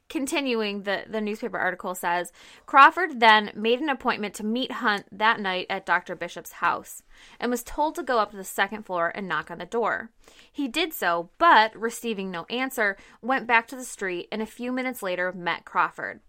[0.10, 2.32] Continuing, the, the newspaper article says
[2.66, 6.16] Crawford then made an appointment to meet Hunt that night at Dr.
[6.16, 7.02] Bishop's house
[7.40, 10.12] and was told to go up to the second floor and knock on the door.
[10.52, 14.72] He did so, but receiving no answer, went back to the street and a few
[14.72, 16.20] minutes later met Crawford.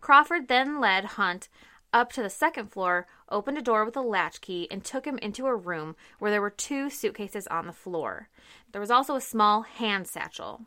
[0.00, 1.48] Crawford then led Hunt
[1.94, 5.46] up to the second floor, opened a door with a latchkey, and took him into
[5.46, 8.28] a room where there were two suitcases on the floor.
[8.72, 10.62] There was also a small hand satchel.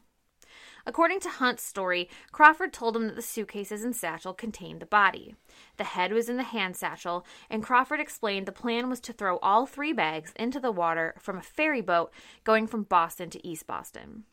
[0.88, 5.36] According to Hunt's story, Crawford told him that the suitcases and satchel contained the body.
[5.76, 9.38] The head was in the hand satchel, and Crawford explained the plan was to throw
[9.40, 12.14] all three bags into the water from a ferry boat
[12.46, 14.24] going from Boston to East Boston.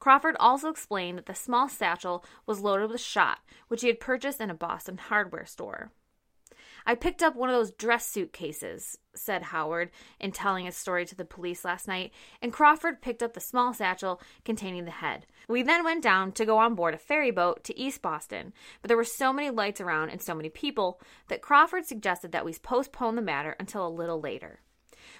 [0.00, 4.40] Crawford also explained that the small satchel was loaded with shot, which he had purchased
[4.40, 5.92] in a Boston hardware store.
[6.86, 11.14] I picked up one of those dress suitcases, said Howard in telling his story to
[11.14, 15.24] the police last night, and Crawford picked up the small satchel containing the head.
[15.48, 18.88] We then went down to go on board a ferry boat to East Boston, but
[18.88, 22.52] there were so many lights around and so many people that Crawford suggested that we
[22.52, 24.60] postpone the matter until a little later.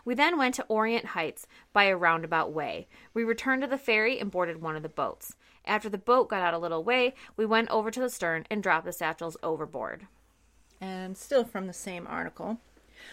[0.05, 2.89] We then went to Orient Heights by a roundabout way.
[3.15, 5.35] We returned to the ferry and boarded one of the boats.
[5.65, 8.63] After the boat got out a little way, we went over to the stern and
[8.63, 10.07] dropped the satchels overboard.
[10.81, 12.61] And still from the same article.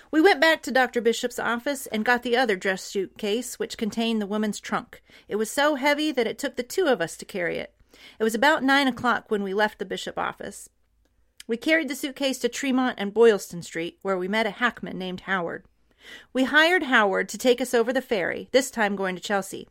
[0.09, 1.01] We went back to Dr.
[1.01, 5.01] Bishop's office and got the other dress suitcase, which contained the woman's trunk.
[5.27, 7.73] It was so heavy that it took the two of us to carry it.
[8.19, 10.69] It was about nine o'clock when we left the Bishop office.
[11.47, 15.21] We carried the suitcase to Tremont and Boylston Street, where we met a hackman named
[15.21, 15.65] Howard.
[16.33, 19.67] We hired Howard to take us over the ferry, this time going to Chelsea.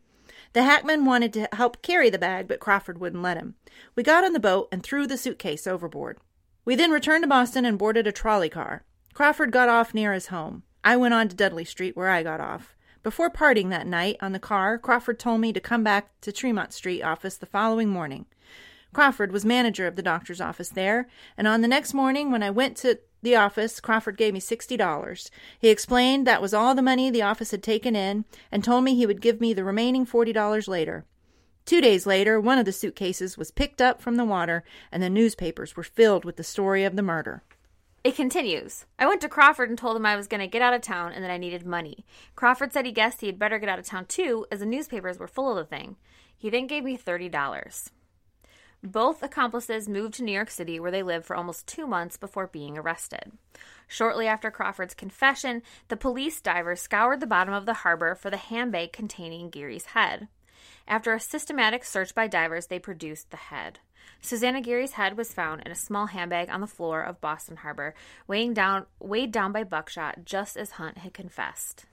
[0.53, 3.55] The hackman wanted to help carry the bag, but Crawford wouldn't let him.
[3.95, 6.17] We got on the boat and threw the suitcase overboard.
[6.63, 8.83] We then returned to Boston and boarded a trolley car.
[9.13, 10.63] Crawford got off near his home.
[10.83, 12.75] I went on to Dudley Street, where I got off.
[13.01, 16.71] Before parting that night on the car, Crawford told me to come back to Tremont
[16.71, 18.27] Street office the following morning.
[18.93, 22.51] Crawford was manager of the doctor's office there, and on the next morning when I
[22.51, 25.29] went to the office, Crawford gave me $60.
[25.57, 28.93] He explained that was all the money the office had taken in and told me
[28.93, 31.05] he would give me the remaining $40 later.
[31.65, 35.09] Two days later, one of the suitcases was picked up from the water and the
[35.09, 37.43] newspapers were filled with the story of the murder.
[38.03, 38.85] It continues.
[38.97, 41.11] I went to Crawford and told him I was going to get out of town
[41.13, 42.03] and that I needed money.
[42.35, 45.19] Crawford said he guessed he had better get out of town too, as the newspapers
[45.19, 45.97] were full of the thing.
[46.35, 47.89] He then gave me $30.
[48.83, 52.47] Both accomplices moved to New York City, where they lived for almost two months before
[52.47, 53.33] being arrested.
[53.87, 58.37] Shortly after Crawford's confession, the police divers scoured the bottom of the harbor for the
[58.37, 60.27] handbag containing Geary's head.
[60.87, 63.79] After a systematic search by divers, they produced the head.
[64.21, 67.95] Susanna Geary's head was found in a small handbag on the floor of Boston Harbor,
[68.27, 71.85] weighing down, weighed down by buckshot, just as Hunt had confessed.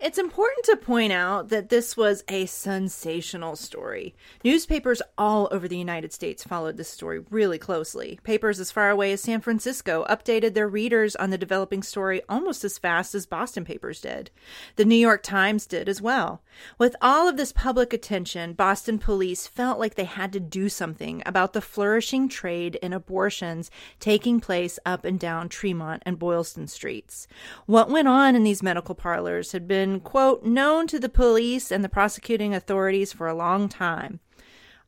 [0.00, 4.14] It's important to point out that this was a sensational story.
[4.44, 8.20] Newspapers all over the United States followed this story really closely.
[8.22, 12.62] Papers as far away as San Francisco updated their readers on the developing story almost
[12.62, 14.30] as fast as Boston papers did.
[14.76, 16.42] The New York Times did as well.
[16.78, 21.24] With all of this public attention, Boston police felt like they had to do something
[21.26, 27.26] about the flourishing trade in abortions taking place up and down Tremont and Boylston streets.
[27.66, 31.70] What went on in these medical parlors had been been, quote, known to the police
[31.70, 34.20] and the prosecuting authorities for a long time.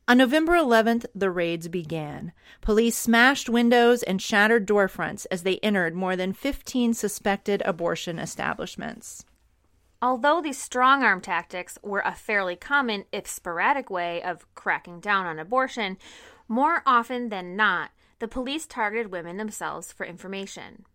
[0.07, 2.33] On November 11th, the raids began.
[2.59, 8.19] Police smashed windows and shattered door fronts as they entered more than 15 suspected abortion
[8.19, 9.25] establishments.
[10.01, 15.27] Although these strong arm tactics were a fairly common, if sporadic, way of cracking down
[15.27, 15.97] on abortion,
[16.47, 20.85] more often than not, the police targeted women themselves for information.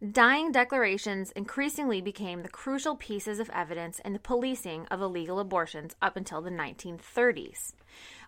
[0.00, 5.94] Dying declarations increasingly became the crucial pieces of evidence in the policing of illegal abortions
[6.00, 7.74] up until the 1930s.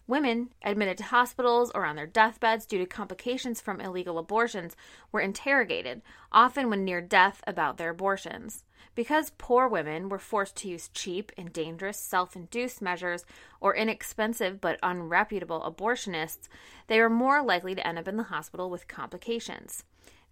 [0.07, 4.77] Women admitted to hospitals or on their deathbeds due to complications from illegal abortions
[5.13, 8.65] were interrogated, often when near death, about their abortions.
[8.95, 13.25] Because poor women were forced to use cheap and dangerous self induced measures
[13.63, 16.49] or inexpensive but unreputable abortionists,
[16.89, 19.85] they were more likely to end up in the hospital with complications.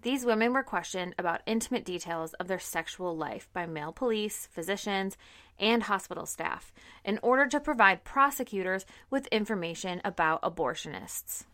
[0.03, 5.19] These women were questioned about intimate details of their sexual life by male police, physicians,
[5.59, 6.73] and hospital staff
[7.05, 11.45] in order to provide prosecutors with information about abortionists.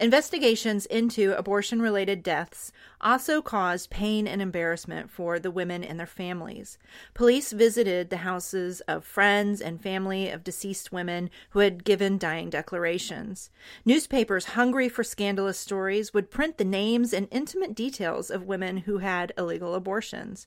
[0.00, 6.06] Investigations into abortion related deaths also caused pain and embarrassment for the women and their
[6.06, 6.78] families.
[7.12, 12.48] Police visited the houses of friends and family of deceased women who had given dying
[12.48, 13.50] declarations.
[13.84, 18.98] Newspapers hungry for scandalous stories would print the names and intimate details of women who
[18.98, 20.46] had illegal abortions.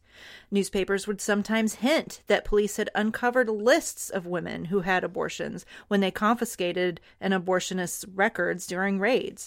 [0.49, 5.99] Newspapers would sometimes hint that police had uncovered lists of women who had abortions when
[5.99, 9.42] they confiscated an abortionist's records during raids.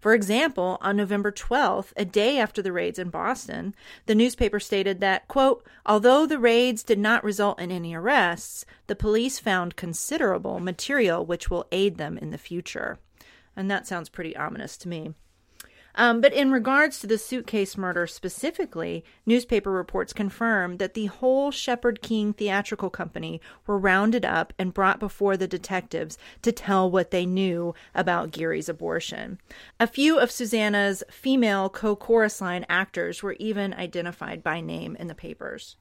[0.00, 3.74] For example, on November 12th, a day after the raids in Boston,
[4.06, 8.96] the newspaper stated that, quote, although the raids did not result in any arrests, the
[8.96, 12.98] police found considerable material which will aid them in the future.
[13.56, 15.14] And that sounds pretty ominous to me.
[15.94, 21.50] Um, but in regards to the suitcase murder specifically, newspaper reports confirm that the whole
[21.50, 27.10] Shepherd King Theatrical Company were rounded up and brought before the detectives to tell what
[27.10, 29.38] they knew about Geary's abortion.
[29.78, 35.08] A few of Susanna's female co chorus line actors were even identified by name in
[35.08, 35.76] the papers.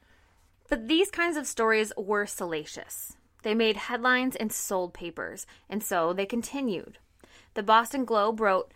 [0.69, 3.15] But these kinds of stories were salacious.
[3.43, 6.97] They made headlines and sold papers, and so they continued.
[7.53, 8.73] The Boston Globe wrote,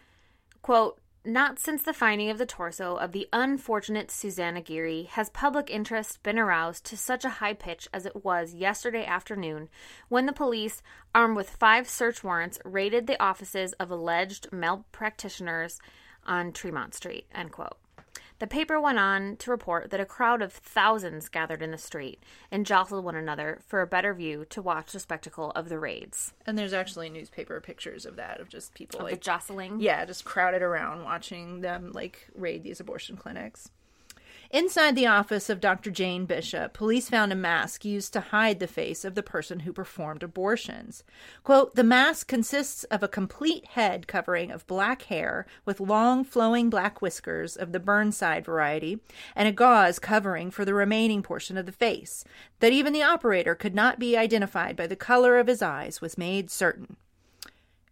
[0.61, 5.69] quote, not since the finding of the torso of the unfortunate Susanna Geary has public
[5.69, 9.69] interest been aroused to such a high pitch as it was yesterday afternoon
[10.09, 10.81] when the police,
[11.15, 15.79] armed with five search warrants, raided the offices of alleged malpractitioners
[16.25, 17.25] on Tremont Street.
[17.33, 17.77] End quote.
[18.39, 22.21] The paper went on to report that a crowd of thousands gathered in the street
[22.51, 26.33] and jostled one another for a better view to watch the spectacle of the raids.
[26.45, 29.79] And there's actually newspaper pictures of that, of just people Of like jostling.
[29.79, 33.69] Yeah, just crowded around watching them like raid these abortion clinics.
[34.53, 35.89] Inside the office of Dr.
[35.89, 39.73] Jane Bishop, police found a mask used to hide the face of the person who
[39.73, 41.03] performed abortions.
[41.43, 46.69] Quote, the mask consists of a complete head covering of black hair with long flowing
[46.69, 48.99] black whiskers of the Burnside variety
[49.35, 52.23] and a gauze covering for the remaining portion of the face.
[52.59, 56.15] That even the operator could not be identified by the color of his eyes was
[56.15, 56.97] made certain.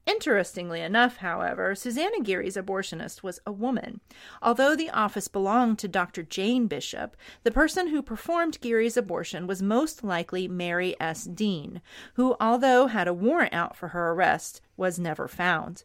[0.07, 4.01] Interestingly enough, however, Susanna Geary's abortionist was a woman.
[4.41, 6.23] Although the office belonged to Dr.
[6.23, 11.25] Jane Bishop, the person who performed Geary's abortion was most likely Mary S.
[11.25, 11.81] Dean,
[12.15, 15.83] who, although had a warrant out for her arrest, was never found.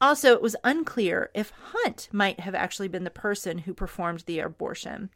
[0.00, 4.40] Also, it was unclear if Hunt might have actually been the person who performed the
[4.40, 5.10] abortion.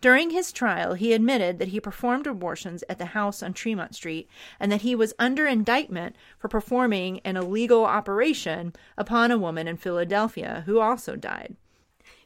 [0.00, 4.28] During his trial, he admitted that he performed abortions at the house on Tremont Street
[4.60, 9.76] and that he was under indictment for performing an illegal operation upon a woman in
[9.76, 11.56] Philadelphia who also died.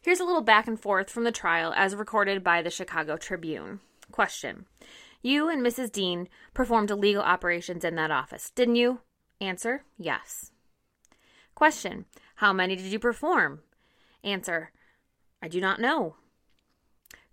[0.00, 3.80] Here's a little back and forth from the trial as recorded by the Chicago Tribune.
[4.10, 4.66] Question
[5.22, 5.92] You and Mrs.
[5.92, 9.00] Dean performed illegal operations in that office, didn't you?
[9.40, 10.52] Answer Yes.
[11.54, 12.06] Question
[12.36, 13.60] How many did you perform?
[14.24, 14.72] Answer
[15.42, 16.16] I do not know.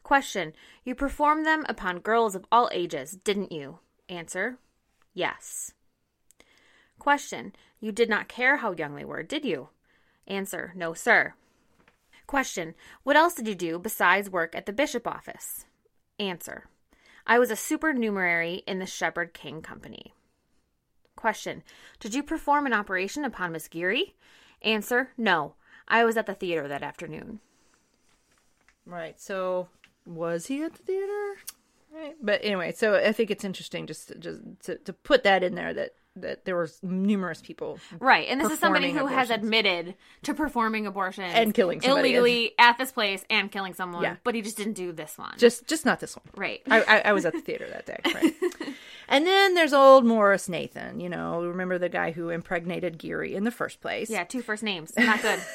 [0.06, 0.53] Question
[0.84, 3.80] You performed them upon girls of all ages, didn't you?
[4.08, 4.60] Answer
[5.16, 5.74] Yes.
[6.99, 9.70] Question You did not care how young they were, did you?
[10.28, 11.34] Answer No, sir.
[12.28, 15.66] Question What else did you do besides work at the bishop office?
[16.20, 16.66] Answer
[17.26, 20.14] I was a supernumerary in the Shepherd King Company.
[21.16, 21.64] Question
[21.99, 24.14] Did you perform an operation upon Miss Geary?
[24.62, 25.56] Answer No.
[25.88, 27.39] I was at the theater that afternoon.
[28.86, 29.20] Right.
[29.20, 29.68] So,
[30.06, 31.36] was he at the theater?
[31.93, 32.16] Right.
[32.22, 35.74] But anyway, so I think it's interesting just just to, to put that in there
[35.74, 39.95] that that there was numerous people Right, and this is somebody who Performing has admitted
[40.24, 42.09] to performing abortions And killing somebody.
[42.16, 44.03] illegally at this place and killing someone.
[44.03, 44.16] Yeah.
[44.24, 45.34] but he just didn't do this one.
[45.38, 46.26] just just not this one.
[46.36, 46.61] right.
[46.70, 47.99] I, I, I was at the theater that day.
[48.05, 48.34] Right.
[49.09, 50.99] and then there's old Morris Nathan.
[50.99, 54.09] You know, remember the guy who impregnated Geary in the first place?
[54.09, 54.93] yeah, two first names.
[54.97, 55.39] Not good.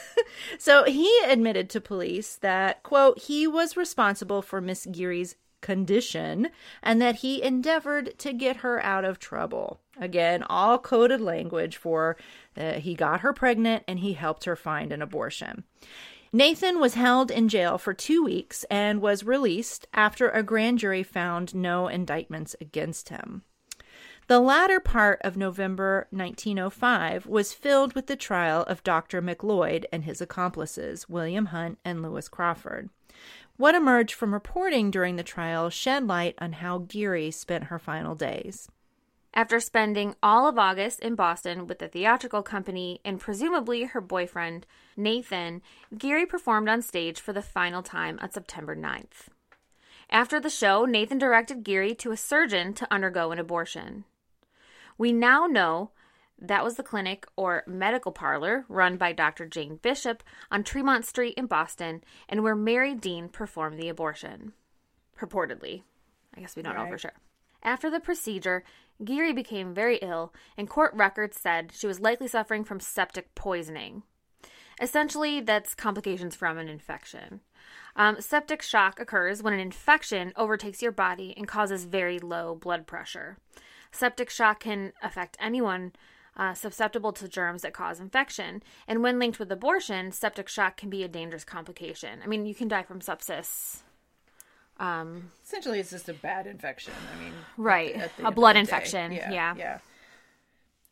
[0.58, 6.48] So he admitted to police that, quote, he was responsible for Miss Geary's condition
[6.82, 9.80] and that he endeavored to get her out of trouble.
[9.98, 12.16] Again, all coded language for
[12.56, 15.64] uh, he got her pregnant and he helped her find an abortion.
[16.32, 21.02] Nathan was held in jail for two weeks and was released after a grand jury
[21.02, 23.42] found no indictments against him.
[24.28, 29.20] The latter part of November 1905 was filled with the trial of Dr.
[29.20, 32.90] McLeod and his accomplices, William Hunt and Lewis Crawford.
[33.60, 38.14] What emerged from reporting during the trial shed light on how Geary spent her final
[38.14, 38.70] days.
[39.34, 44.64] After spending all of August in Boston with the theatrical company and presumably her boyfriend,
[44.96, 45.60] Nathan,
[45.94, 49.28] Geary performed on stage for the final time on September 9th.
[50.08, 54.04] After the show, Nathan directed Geary to a surgeon to undergo an abortion.
[54.96, 55.90] We now know
[56.40, 59.46] that was the clinic or medical parlor run by Dr.
[59.46, 64.52] Jane Bishop on Tremont Street in Boston and where Mary Dean performed the abortion.
[65.18, 65.82] Purportedly.
[66.34, 67.12] I guess we don't know for sure.
[67.62, 68.64] After the procedure,
[69.04, 74.02] Geary became very ill, and court records said she was likely suffering from septic poisoning.
[74.80, 77.40] Essentially, that's complications from an infection.
[77.96, 82.86] Um, septic shock occurs when an infection overtakes your body and causes very low blood
[82.86, 83.36] pressure.
[83.92, 85.92] Septic shock can affect anyone
[86.40, 90.88] uh, susceptible to germs that cause infection, and when linked with abortion, septic shock can
[90.88, 92.20] be a dangerous complication.
[92.24, 93.82] I mean, you can die from sepsis.
[94.78, 96.94] Um, Essentially, it's just a bad infection.
[97.14, 97.94] I mean, Right.
[97.94, 99.12] at the A end of blood the infection.
[99.12, 99.54] Yeah.
[99.54, 99.78] Yeah.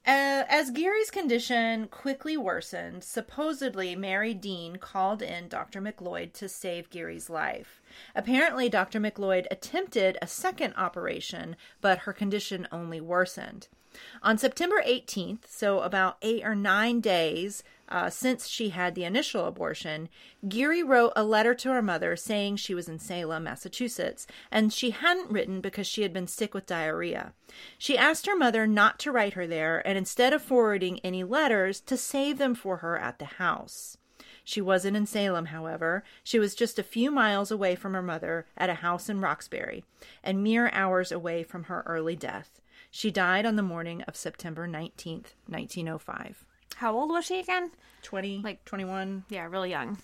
[0.07, 5.81] Uh, as Gary's condition quickly worsened, supposedly Mary Dean called in Dr.
[5.81, 7.81] McLeod to save Gary's life.
[8.15, 9.01] Apparently, Dr.
[9.01, 13.69] McLeod attempted a second operation, but her condition only worsened.
[14.23, 19.47] On September 18th, so about eight or nine days uh, since she had the initial
[19.47, 20.09] abortion,
[20.47, 24.91] Geary wrote a letter to her mother saying she was in Salem, Massachusetts, and she
[24.91, 27.33] hadn't written because she had been sick with diarrhea.
[27.79, 31.81] She asked her mother not to write her there and instead of forwarding any letters,
[31.83, 33.97] to save them for her at the house.
[34.45, 36.05] She wasn't in Salem, however.
[36.25, 39.85] She was just a few miles away from her mother at a house in Roxbury,
[40.23, 42.61] and mere hours away from her early death.
[42.91, 46.45] She died on the morning of September 19th, 1905.
[46.77, 47.71] how old was she again?
[48.03, 49.25] 20, like 21.
[49.29, 49.99] Yeah, really young.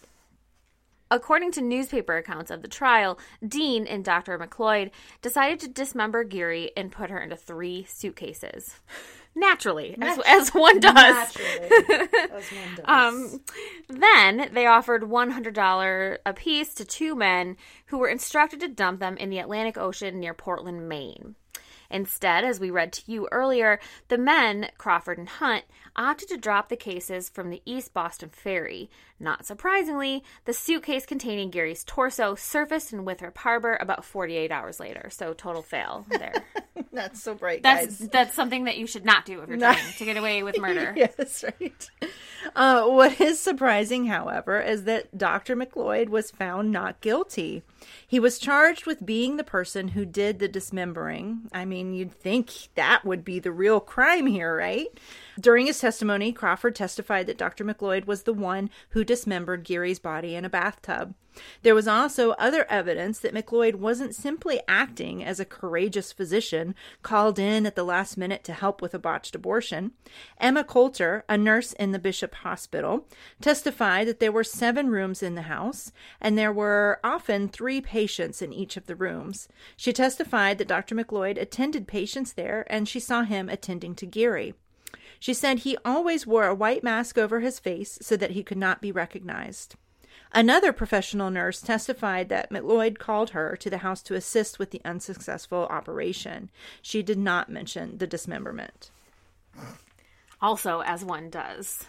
[1.11, 4.39] According to newspaper accounts of the trial, Dean and Dr.
[4.39, 4.91] McLeod
[5.23, 8.75] decided to dismember Geary and put her into three suitcases.
[9.37, 11.37] Naturally, as, as one does.
[12.85, 13.41] Um,
[13.89, 17.57] then they offered $100 apiece to two men
[17.87, 21.35] who were instructed to dump them in the Atlantic Ocean near Portland, Maine.
[21.95, 23.79] Instead, as we read to you earlier,
[24.09, 25.63] the men, Crawford and Hunt,
[25.97, 28.91] opted to drop the cases from the East Boston Ferry.
[29.21, 35.09] Not surprisingly, the suitcase containing Gary's torso surfaced in Winthrop Harbor about 48 hours later.
[35.11, 36.35] So, total fail there.
[36.93, 38.09] That's so bright, That's guys.
[38.11, 40.93] that's something that you should not do if you're trying to get away with murder.
[40.97, 41.91] yes, right.
[42.55, 45.57] Uh, what is surprising, however, is that Dr.
[45.57, 47.63] McLeod was found not guilty.
[48.07, 51.49] He was charged with being the person who did the dismembering.
[51.53, 54.87] I mean, you'd think that would be the real crime here, right?
[55.41, 57.63] During his testimony, Crawford testified that Dr.
[57.63, 61.15] McLeod was the one who dismembered Geary's body in a bathtub.
[61.61, 67.39] There was also other evidence that McLeod wasn't simply acting as a courageous physician called
[67.39, 69.93] in at the last minute to help with a botched abortion.
[70.41, 73.07] Emma Coulter, a nurse in the Bishop Hospital,
[73.43, 78.41] testified that there were seven rooms in the house and there were often three patients
[78.41, 79.49] in each of the rooms.
[79.77, 80.95] She testified that Dr.
[80.95, 84.55] McLeod attended patients there and she saw him attending to Geary.
[85.25, 88.59] She said he always wore a white mask over his face so that he could
[88.59, 89.75] not be recognized.
[90.33, 94.83] Another professional nurse testified that McLeod called her to the house to assist with the
[94.85, 96.51] unsuccessful operation.
[96.83, 98.91] She did not mention the dismemberment.
[100.43, 101.87] Also, as one does,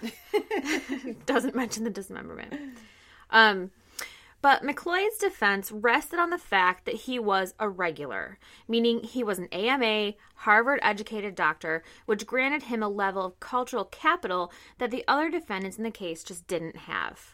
[1.26, 2.54] doesn't mention the dismemberment.
[3.32, 3.70] Um,
[4.46, 8.38] but McLeod's defense rested on the fact that he was a regular,
[8.68, 13.86] meaning he was an AMA, Harvard educated doctor, which granted him a level of cultural
[13.86, 17.34] capital that the other defendants in the case just didn't have.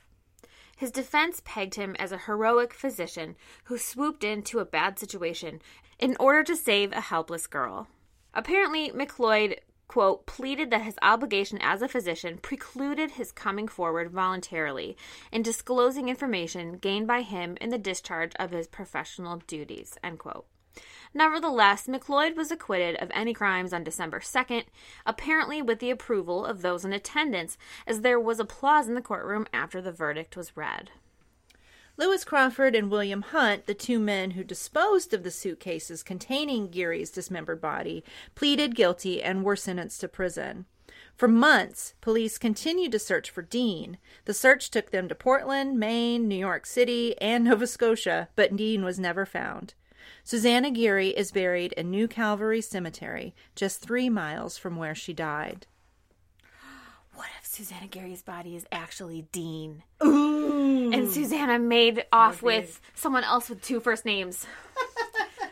[0.77, 3.35] His defense pegged him as a heroic physician
[3.65, 5.61] who swooped into a bad situation
[5.99, 7.89] in order to save a helpless girl.
[8.33, 9.57] Apparently, McLeod
[9.91, 14.95] quote, pleaded that his obligation as a physician precluded his coming forward voluntarily
[15.33, 20.45] and disclosing information gained by him in the discharge of his professional duties, end quote.
[21.13, 24.63] Nevertheless, McLeod was acquitted of any crimes on December 2nd,
[25.05, 29.45] apparently with the approval of those in attendance, as there was applause in the courtroom
[29.51, 30.91] after the verdict was read.
[31.97, 37.11] Lewis Crawford and William Hunt, the two men who disposed of the suitcases containing Geary's
[37.11, 40.65] dismembered body, pleaded guilty and were sentenced to prison.
[41.15, 43.97] For months, police continued to search for Dean.
[44.25, 48.83] The search took them to Portland, Maine, New York City, and Nova Scotia, but Dean
[48.83, 49.73] was never found.
[50.23, 55.67] Susanna Geary is buried in New Calvary Cemetery, just three miles from where she died.
[57.51, 59.83] Susanna Gary's body is actually Dean?
[60.01, 60.89] Ooh.
[60.93, 64.45] And Susanna made off with someone else with two first names.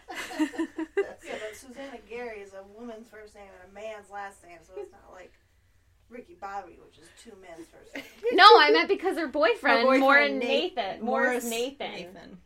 [0.39, 0.47] yeah,
[0.95, 1.20] but
[1.54, 5.12] Susanna Gary is a woman's first name and a man's last name, so it's not
[5.14, 5.34] like
[6.10, 8.08] Ricky Bobby, which is two men's first names.
[8.32, 11.04] no, I meant because her boyfriend, Her boyfriend, Nathan.
[11.04, 11.91] Morris Morris Nathan.
[11.91, 12.38] Nathan.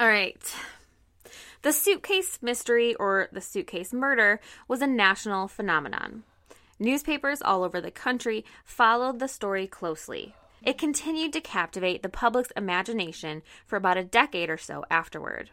[0.00, 0.54] All right.
[1.62, 6.24] The suitcase mystery or the suitcase murder was a national phenomenon.
[6.82, 10.34] Newspapers all over the country followed the story closely.
[10.64, 15.50] It continued to captivate the public's imagination for about a decade or so afterward.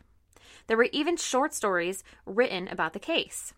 [0.65, 3.53] There were even short stories written about the case.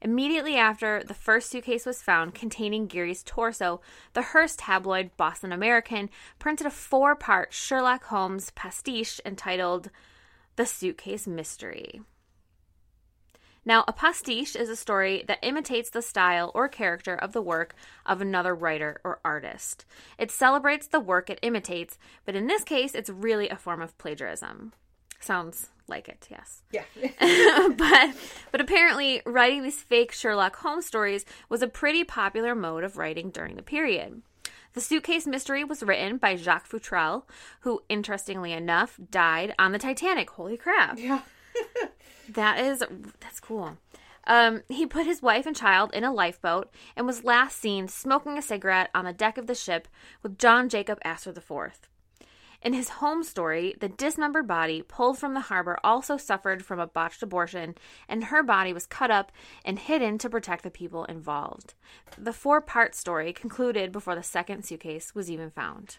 [0.00, 3.80] Immediately after the first suitcase was found containing Geary's torso,
[4.12, 9.90] the Hearst tabloid Boston American printed a four part Sherlock Holmes pastiche entitled
[10.54, 12.02] The Suitcase Mystery.
[13.66, 17.74] Now, a pastiche is a story that imitates the style or character of the work
[18.06, 19.84] of another writer or artist.
[20.18, 23.98] It celebrates the work it imitates, but in this case, it's really a form of
[23.98, 24.72] plagiarism.
[25.18, 26.62] Sounds like it, yes.
[26.70, 26.84] Yeah.
[27.76, 28.14] but
[28.52, 33.30] but apparently writing these fake Sherlock Holmes stories was a pretty popular mode of writing
[33.30, 34.22] during the period.
[34.74, 37.24] The suitcase mystery was written by Jacques Futrelle,
[37.60, 40.30] who interestingly enough died on the Titanic.
[40.30, 40.98] Holy crap.
[40.98, 41.22] yeah.
[42.28, 42.82] That is
[43.20, 43.78] that's cool.
[44.26, 48.36] Um, he put his wife and child in a lifeboat and was last seen smoking
[48.36, 49.86] a cigarette on the deck of the ship
[50.22, 51.88] with John Jacob Astor IV.
[52.62, 56.86] In his home story, the dismembered body pulled from the harbor also suffered from a
[56.88, 57.76] botched abortion,
[58.08, 59.30] and her body was cut up
[59.64, 61.74] and hidden to protect the people involved.
[62.18, 65.98] The four part story concluded before the second suitcase was even found.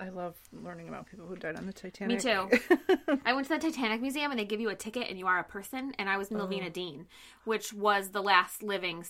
[0.00, 2.24] I, love learning about people who died on the Titanic.
[2.24, 2.48] Me too.
[3.24, 5.38] I went to the Titanic Museum and they give you a ticket and you are
[5.38, 5.92] a person.
[5.98, 7.06] And I was Millvina Dean,
[7.44, 9.04] which was the last living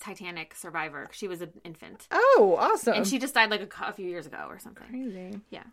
[0.00, 1.08] Titanic survivor.
[1.12, 2.06] She was an infant.
[2.10, 2.94] Oh, awesome.
[2.94, 4.86] And she just died like a, a few years ago or something.
[4.88, 5.40] Crazy.
[5.50, 5.64] Yeah.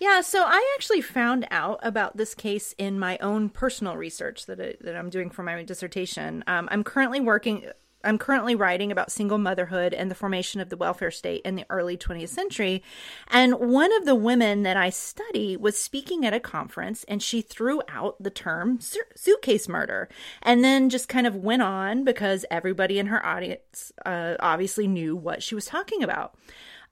[0.00, 4.60] Yeah, so I actually found out about this case in my own personal research that
[4.60, 6.44] I, that I'm doing for my dissertation.
[6.46, 7.66] Um, I'm currently working.
[8.04, 11.66] I'm currently writing about single motherhood and the formation of the welfare state in the
[11.68, 12.82] early 20th century.
[13.28, 17.42] And one of the women that I study was speaking at a conference and she
[17.42, 20.08] threw out the term su- suitcase murder
[20.42, 25.16] and then just kind of went on because everybody in her audience uh, obviously knew
[25.16, 26.34] what she was talking about.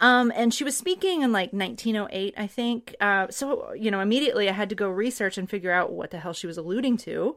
[0.00, 2.94] Um, and she was speaking in like 1908, I think.
[3.00, 6.18] Uh, so, you know, immediately I had to go research and figure out what the
[6.18, 7.34] hell she was alluding to.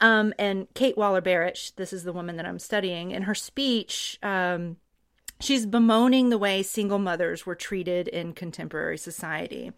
[0.00, 4.18] Um, and Kate Waller Barrett, this is the woman that I'm studying, in her speech,
[4.22, 4.76] um,
[5.42, 9.72] She's bemoaning the way single mothers were treated in contemporary society.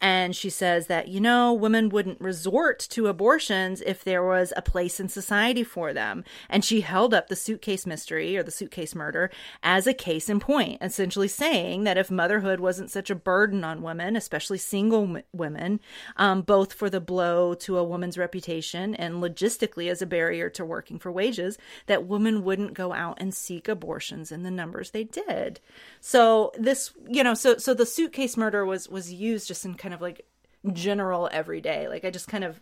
[0.00, 4.62] And she says that, you know, women wouldn't resort to abortions if there was a
[4.62, 6.22] place in society for them.
[6.50, 9.30] And she held up the suitcase mystery or the suitcase murder
[9.62, 13.82] as a case in point, essentially saying that if motherhood wasn't such a burden on
[13.82, 15.80] women, especially single women,
[16.16, 20.64] um, both for the blow to a woman's reputation and logistically as a barrier to
[20.64, 25.04] working for wages, that women wouldn't go out and seek abortions in the numbers they
[25.04, 25.60] did.
[26.00, 29.94] So this, you know, so so the suitcase murder was was used just in kind
[29.94, 30.26] of like
[30.72, 32.60] general everyday like i just kind of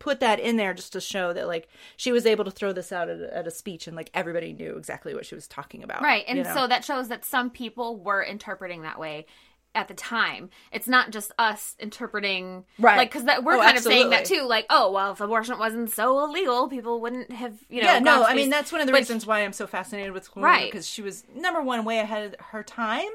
[0.00, 2.90] put that in there just to show that like she was able to throw this
[2.90, 5.84] out at a, at a speech and like everybody knew exactly what she was talking
[5.84, 6.24] about Right.
[6.26, 6.52] And you know?
[6.52, 9.26] so that shows that some people were interpreting that way
[9.74, 10.50] at the time.
[10.72, 12.96] It's not just us interpreting Right.
[12.96, 15.58] like cuz that we're Oh, kind of saying that too like, oh, well, if abortion
[15.58, 18.86] wasn't so illegal, people wouldn't have, you know, yeah, no, I mean that's one of
[18.86, 20.70] the but- reasons why I'm so fascinated with Chloe Right.
[20.70, 23.08] because she was number one way ahead of her time,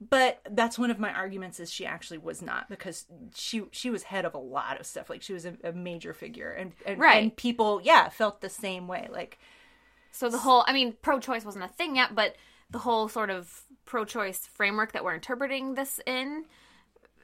[0.00, 4.04] but that's one of my arguments is she actually was not because she she was
[4.04, 7.00] head of a lot of stuff like she was a, a major figure and and,
[7.00, 7.22] Right.
[7.24, 9.38] and people yeah felt the same way like
[10.12, 12.36] So the whole, I mean, pro-choice wasn't a thing yet, but
[12.70, 16.44] the whole sort of pro-choice framework that we're interpreting this in,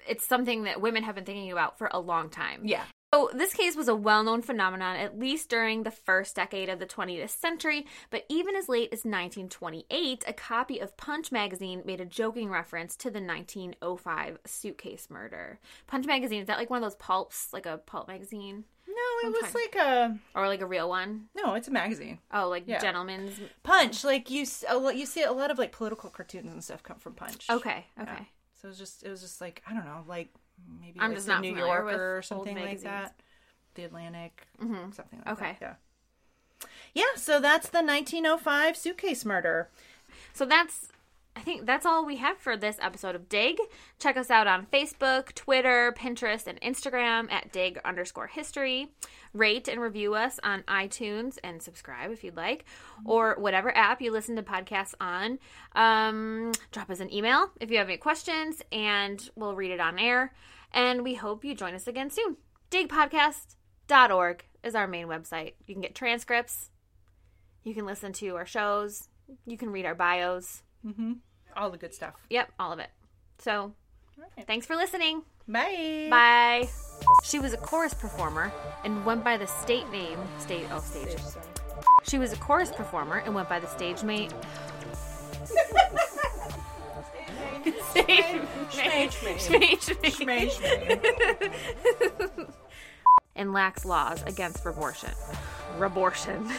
[0.09, 2.63] it's something that women have been thinking about for a long time.
[2.65, 6.79] yeah So this case was a well-known phenomenon at least during the first decade of
[6.79, 12.01] the 20th century, but even as late as 1928, a copy of Punch magazine made
[12.01, 15.59] a joking reference to the 1905 suitcase murder.
[15.87, 19.43] Punch magazine is that like one of those pulps, like a pulp magazine, no it
[19.43, 21.29] was like a or like a real one?
[21.37, 22.79] no it's a magazine Oh, like Yeah.
[22.81, 23.39] Gentleman's.
[23.63, 26.63] Punch like you s- a lot- you see a lot of like political cartoons and
[26.63, 28.13] stuff come from Punch Okay, okay.
[28.13, 28.25] Yeah.
[28.61, 30.29] So it was just it was just like I don't know, like
[30.81, 32.27] maybe I'm like just the not New Yorker or mm-hmm.
[32.35, 33.15] something like that.
[33.75, 35.57] The Atlantic, something like Okay.
[35.61, 35.79] that.
[36.63, 36.69] Yeah.
[36.93, 39.71] Yeah, so that's the 1905 suitcase murder.
[40.35, 40.89] So that's
[41.41, 43.57] I think that's all we have for this episode of Dig.
[43.99, 48.93] Check us out on Facebook, Twitter, Pinterest, and Instagram at dig underscore history.
[49.33, 52.67] Rate and review us on iTunes and subscribe if you'd like,
[53.07, 55.39] or whatever app you listen to podcasts on.
[55.75, 59.99] Um, drop us an email if you have any questions, and we'll read it on
[59.99, 60.35] air.
[60.75, 62.37] And we hope you join us again soon.
[62.71, 65.55] Digpodcast.org is our main website.
[65.67, 66.69] You can get transcripts,
[67.65, 69.09] you can listen to our shows,
[69.47, 70.63] you can read our bios.
[71.57, 72.15] All the good stuff.
[72.31, 72.89] Yep, all of it.
[73.39, 73.73] So,
[74.19, 74.47] right.
[74.47, 75.23] thanks for listening.
[75.49, 76.09] Bye.
[76.11, 76.69] Bye.
[77.25, 78.53] She was a chorus performer
[78.85, 80.19] and went by the state name.
[80.39, 80.67] State.
[80.71, 81.17] Oh, stage.
[82.05, 83.99] She was a chorus performer and went by the stage.
[83.99, 84.31] Stage.
[89.81, 90.61] Stage mate.
[93.37, 95.11] And lacks laws against abortion.
[95.81, 96.51] Abortion.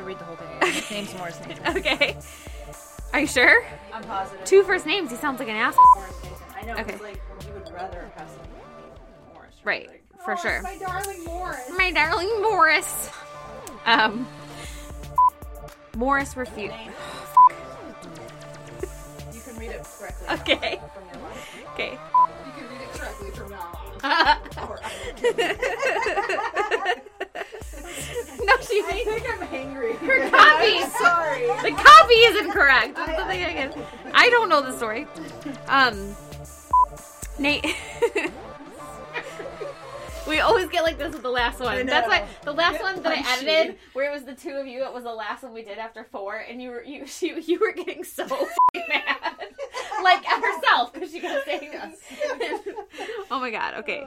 [0.00, 0.82] So read the whole thing.
[0.90, 1.76] Name's Morris Nathan.
[1.76, 2.16] Okay.
[3.12, 3.62] Are you sure?
[3.92, 4.46] I'm positive.
[4.46, 5.10] Two first names.
[5.10, 5.76] He sounds like an ass.
[6.56, 6.74] I know.
[6.74, 6.96] Okay.
[6.96, 8.50] Like you would rather have something
[9.34, 9.54] Morris.
[9.62, 9.90] Right.
[10.24, 10.62] For sure.
[10.62, 11.70] My darling Morris.
[11.76, 13.10] My darling Morris.
[13.84, 14.26] Um,
[15.96, 16.74] Morris refused.
[19.34, 20.54] You can read it correctly.
[20.54, 20.80] Okay.
[20.94, 21.38] From your mind.
[21.74, 21.90] Okay.
[21.92, 23.78] You can read it correctly from now
[26.84, 27.00] on.
[28.42, 29.92] No, she I think I'm angry.
[29.94, 30.80] her copy.
[30.98, 31.46] Sorry.
[31.62, 32.94] The copy is incorrect.
[32.94, 32.96] correct.
[32.96, 33.74] That's the thing I can.
[34.14, 35.06] I don't know the story.
[35.68, 36.16] Um,
[37.38, 37.66] Nate.
[40.30, 41.86] We always get like this with the last one.
[41.86, 44.84] That's why the last one that I edited, where it was the two of you,
[44.84, 47.58] it was the last one we did after four, and you were you she, you
[47.58, 48.26] were getting so
[48.88, 49.16] mad,
[50.04, 52.68] like at herself because she kept saying this.
[53.30, 53.74] oh my god.
[53.78, 54.06] Okay.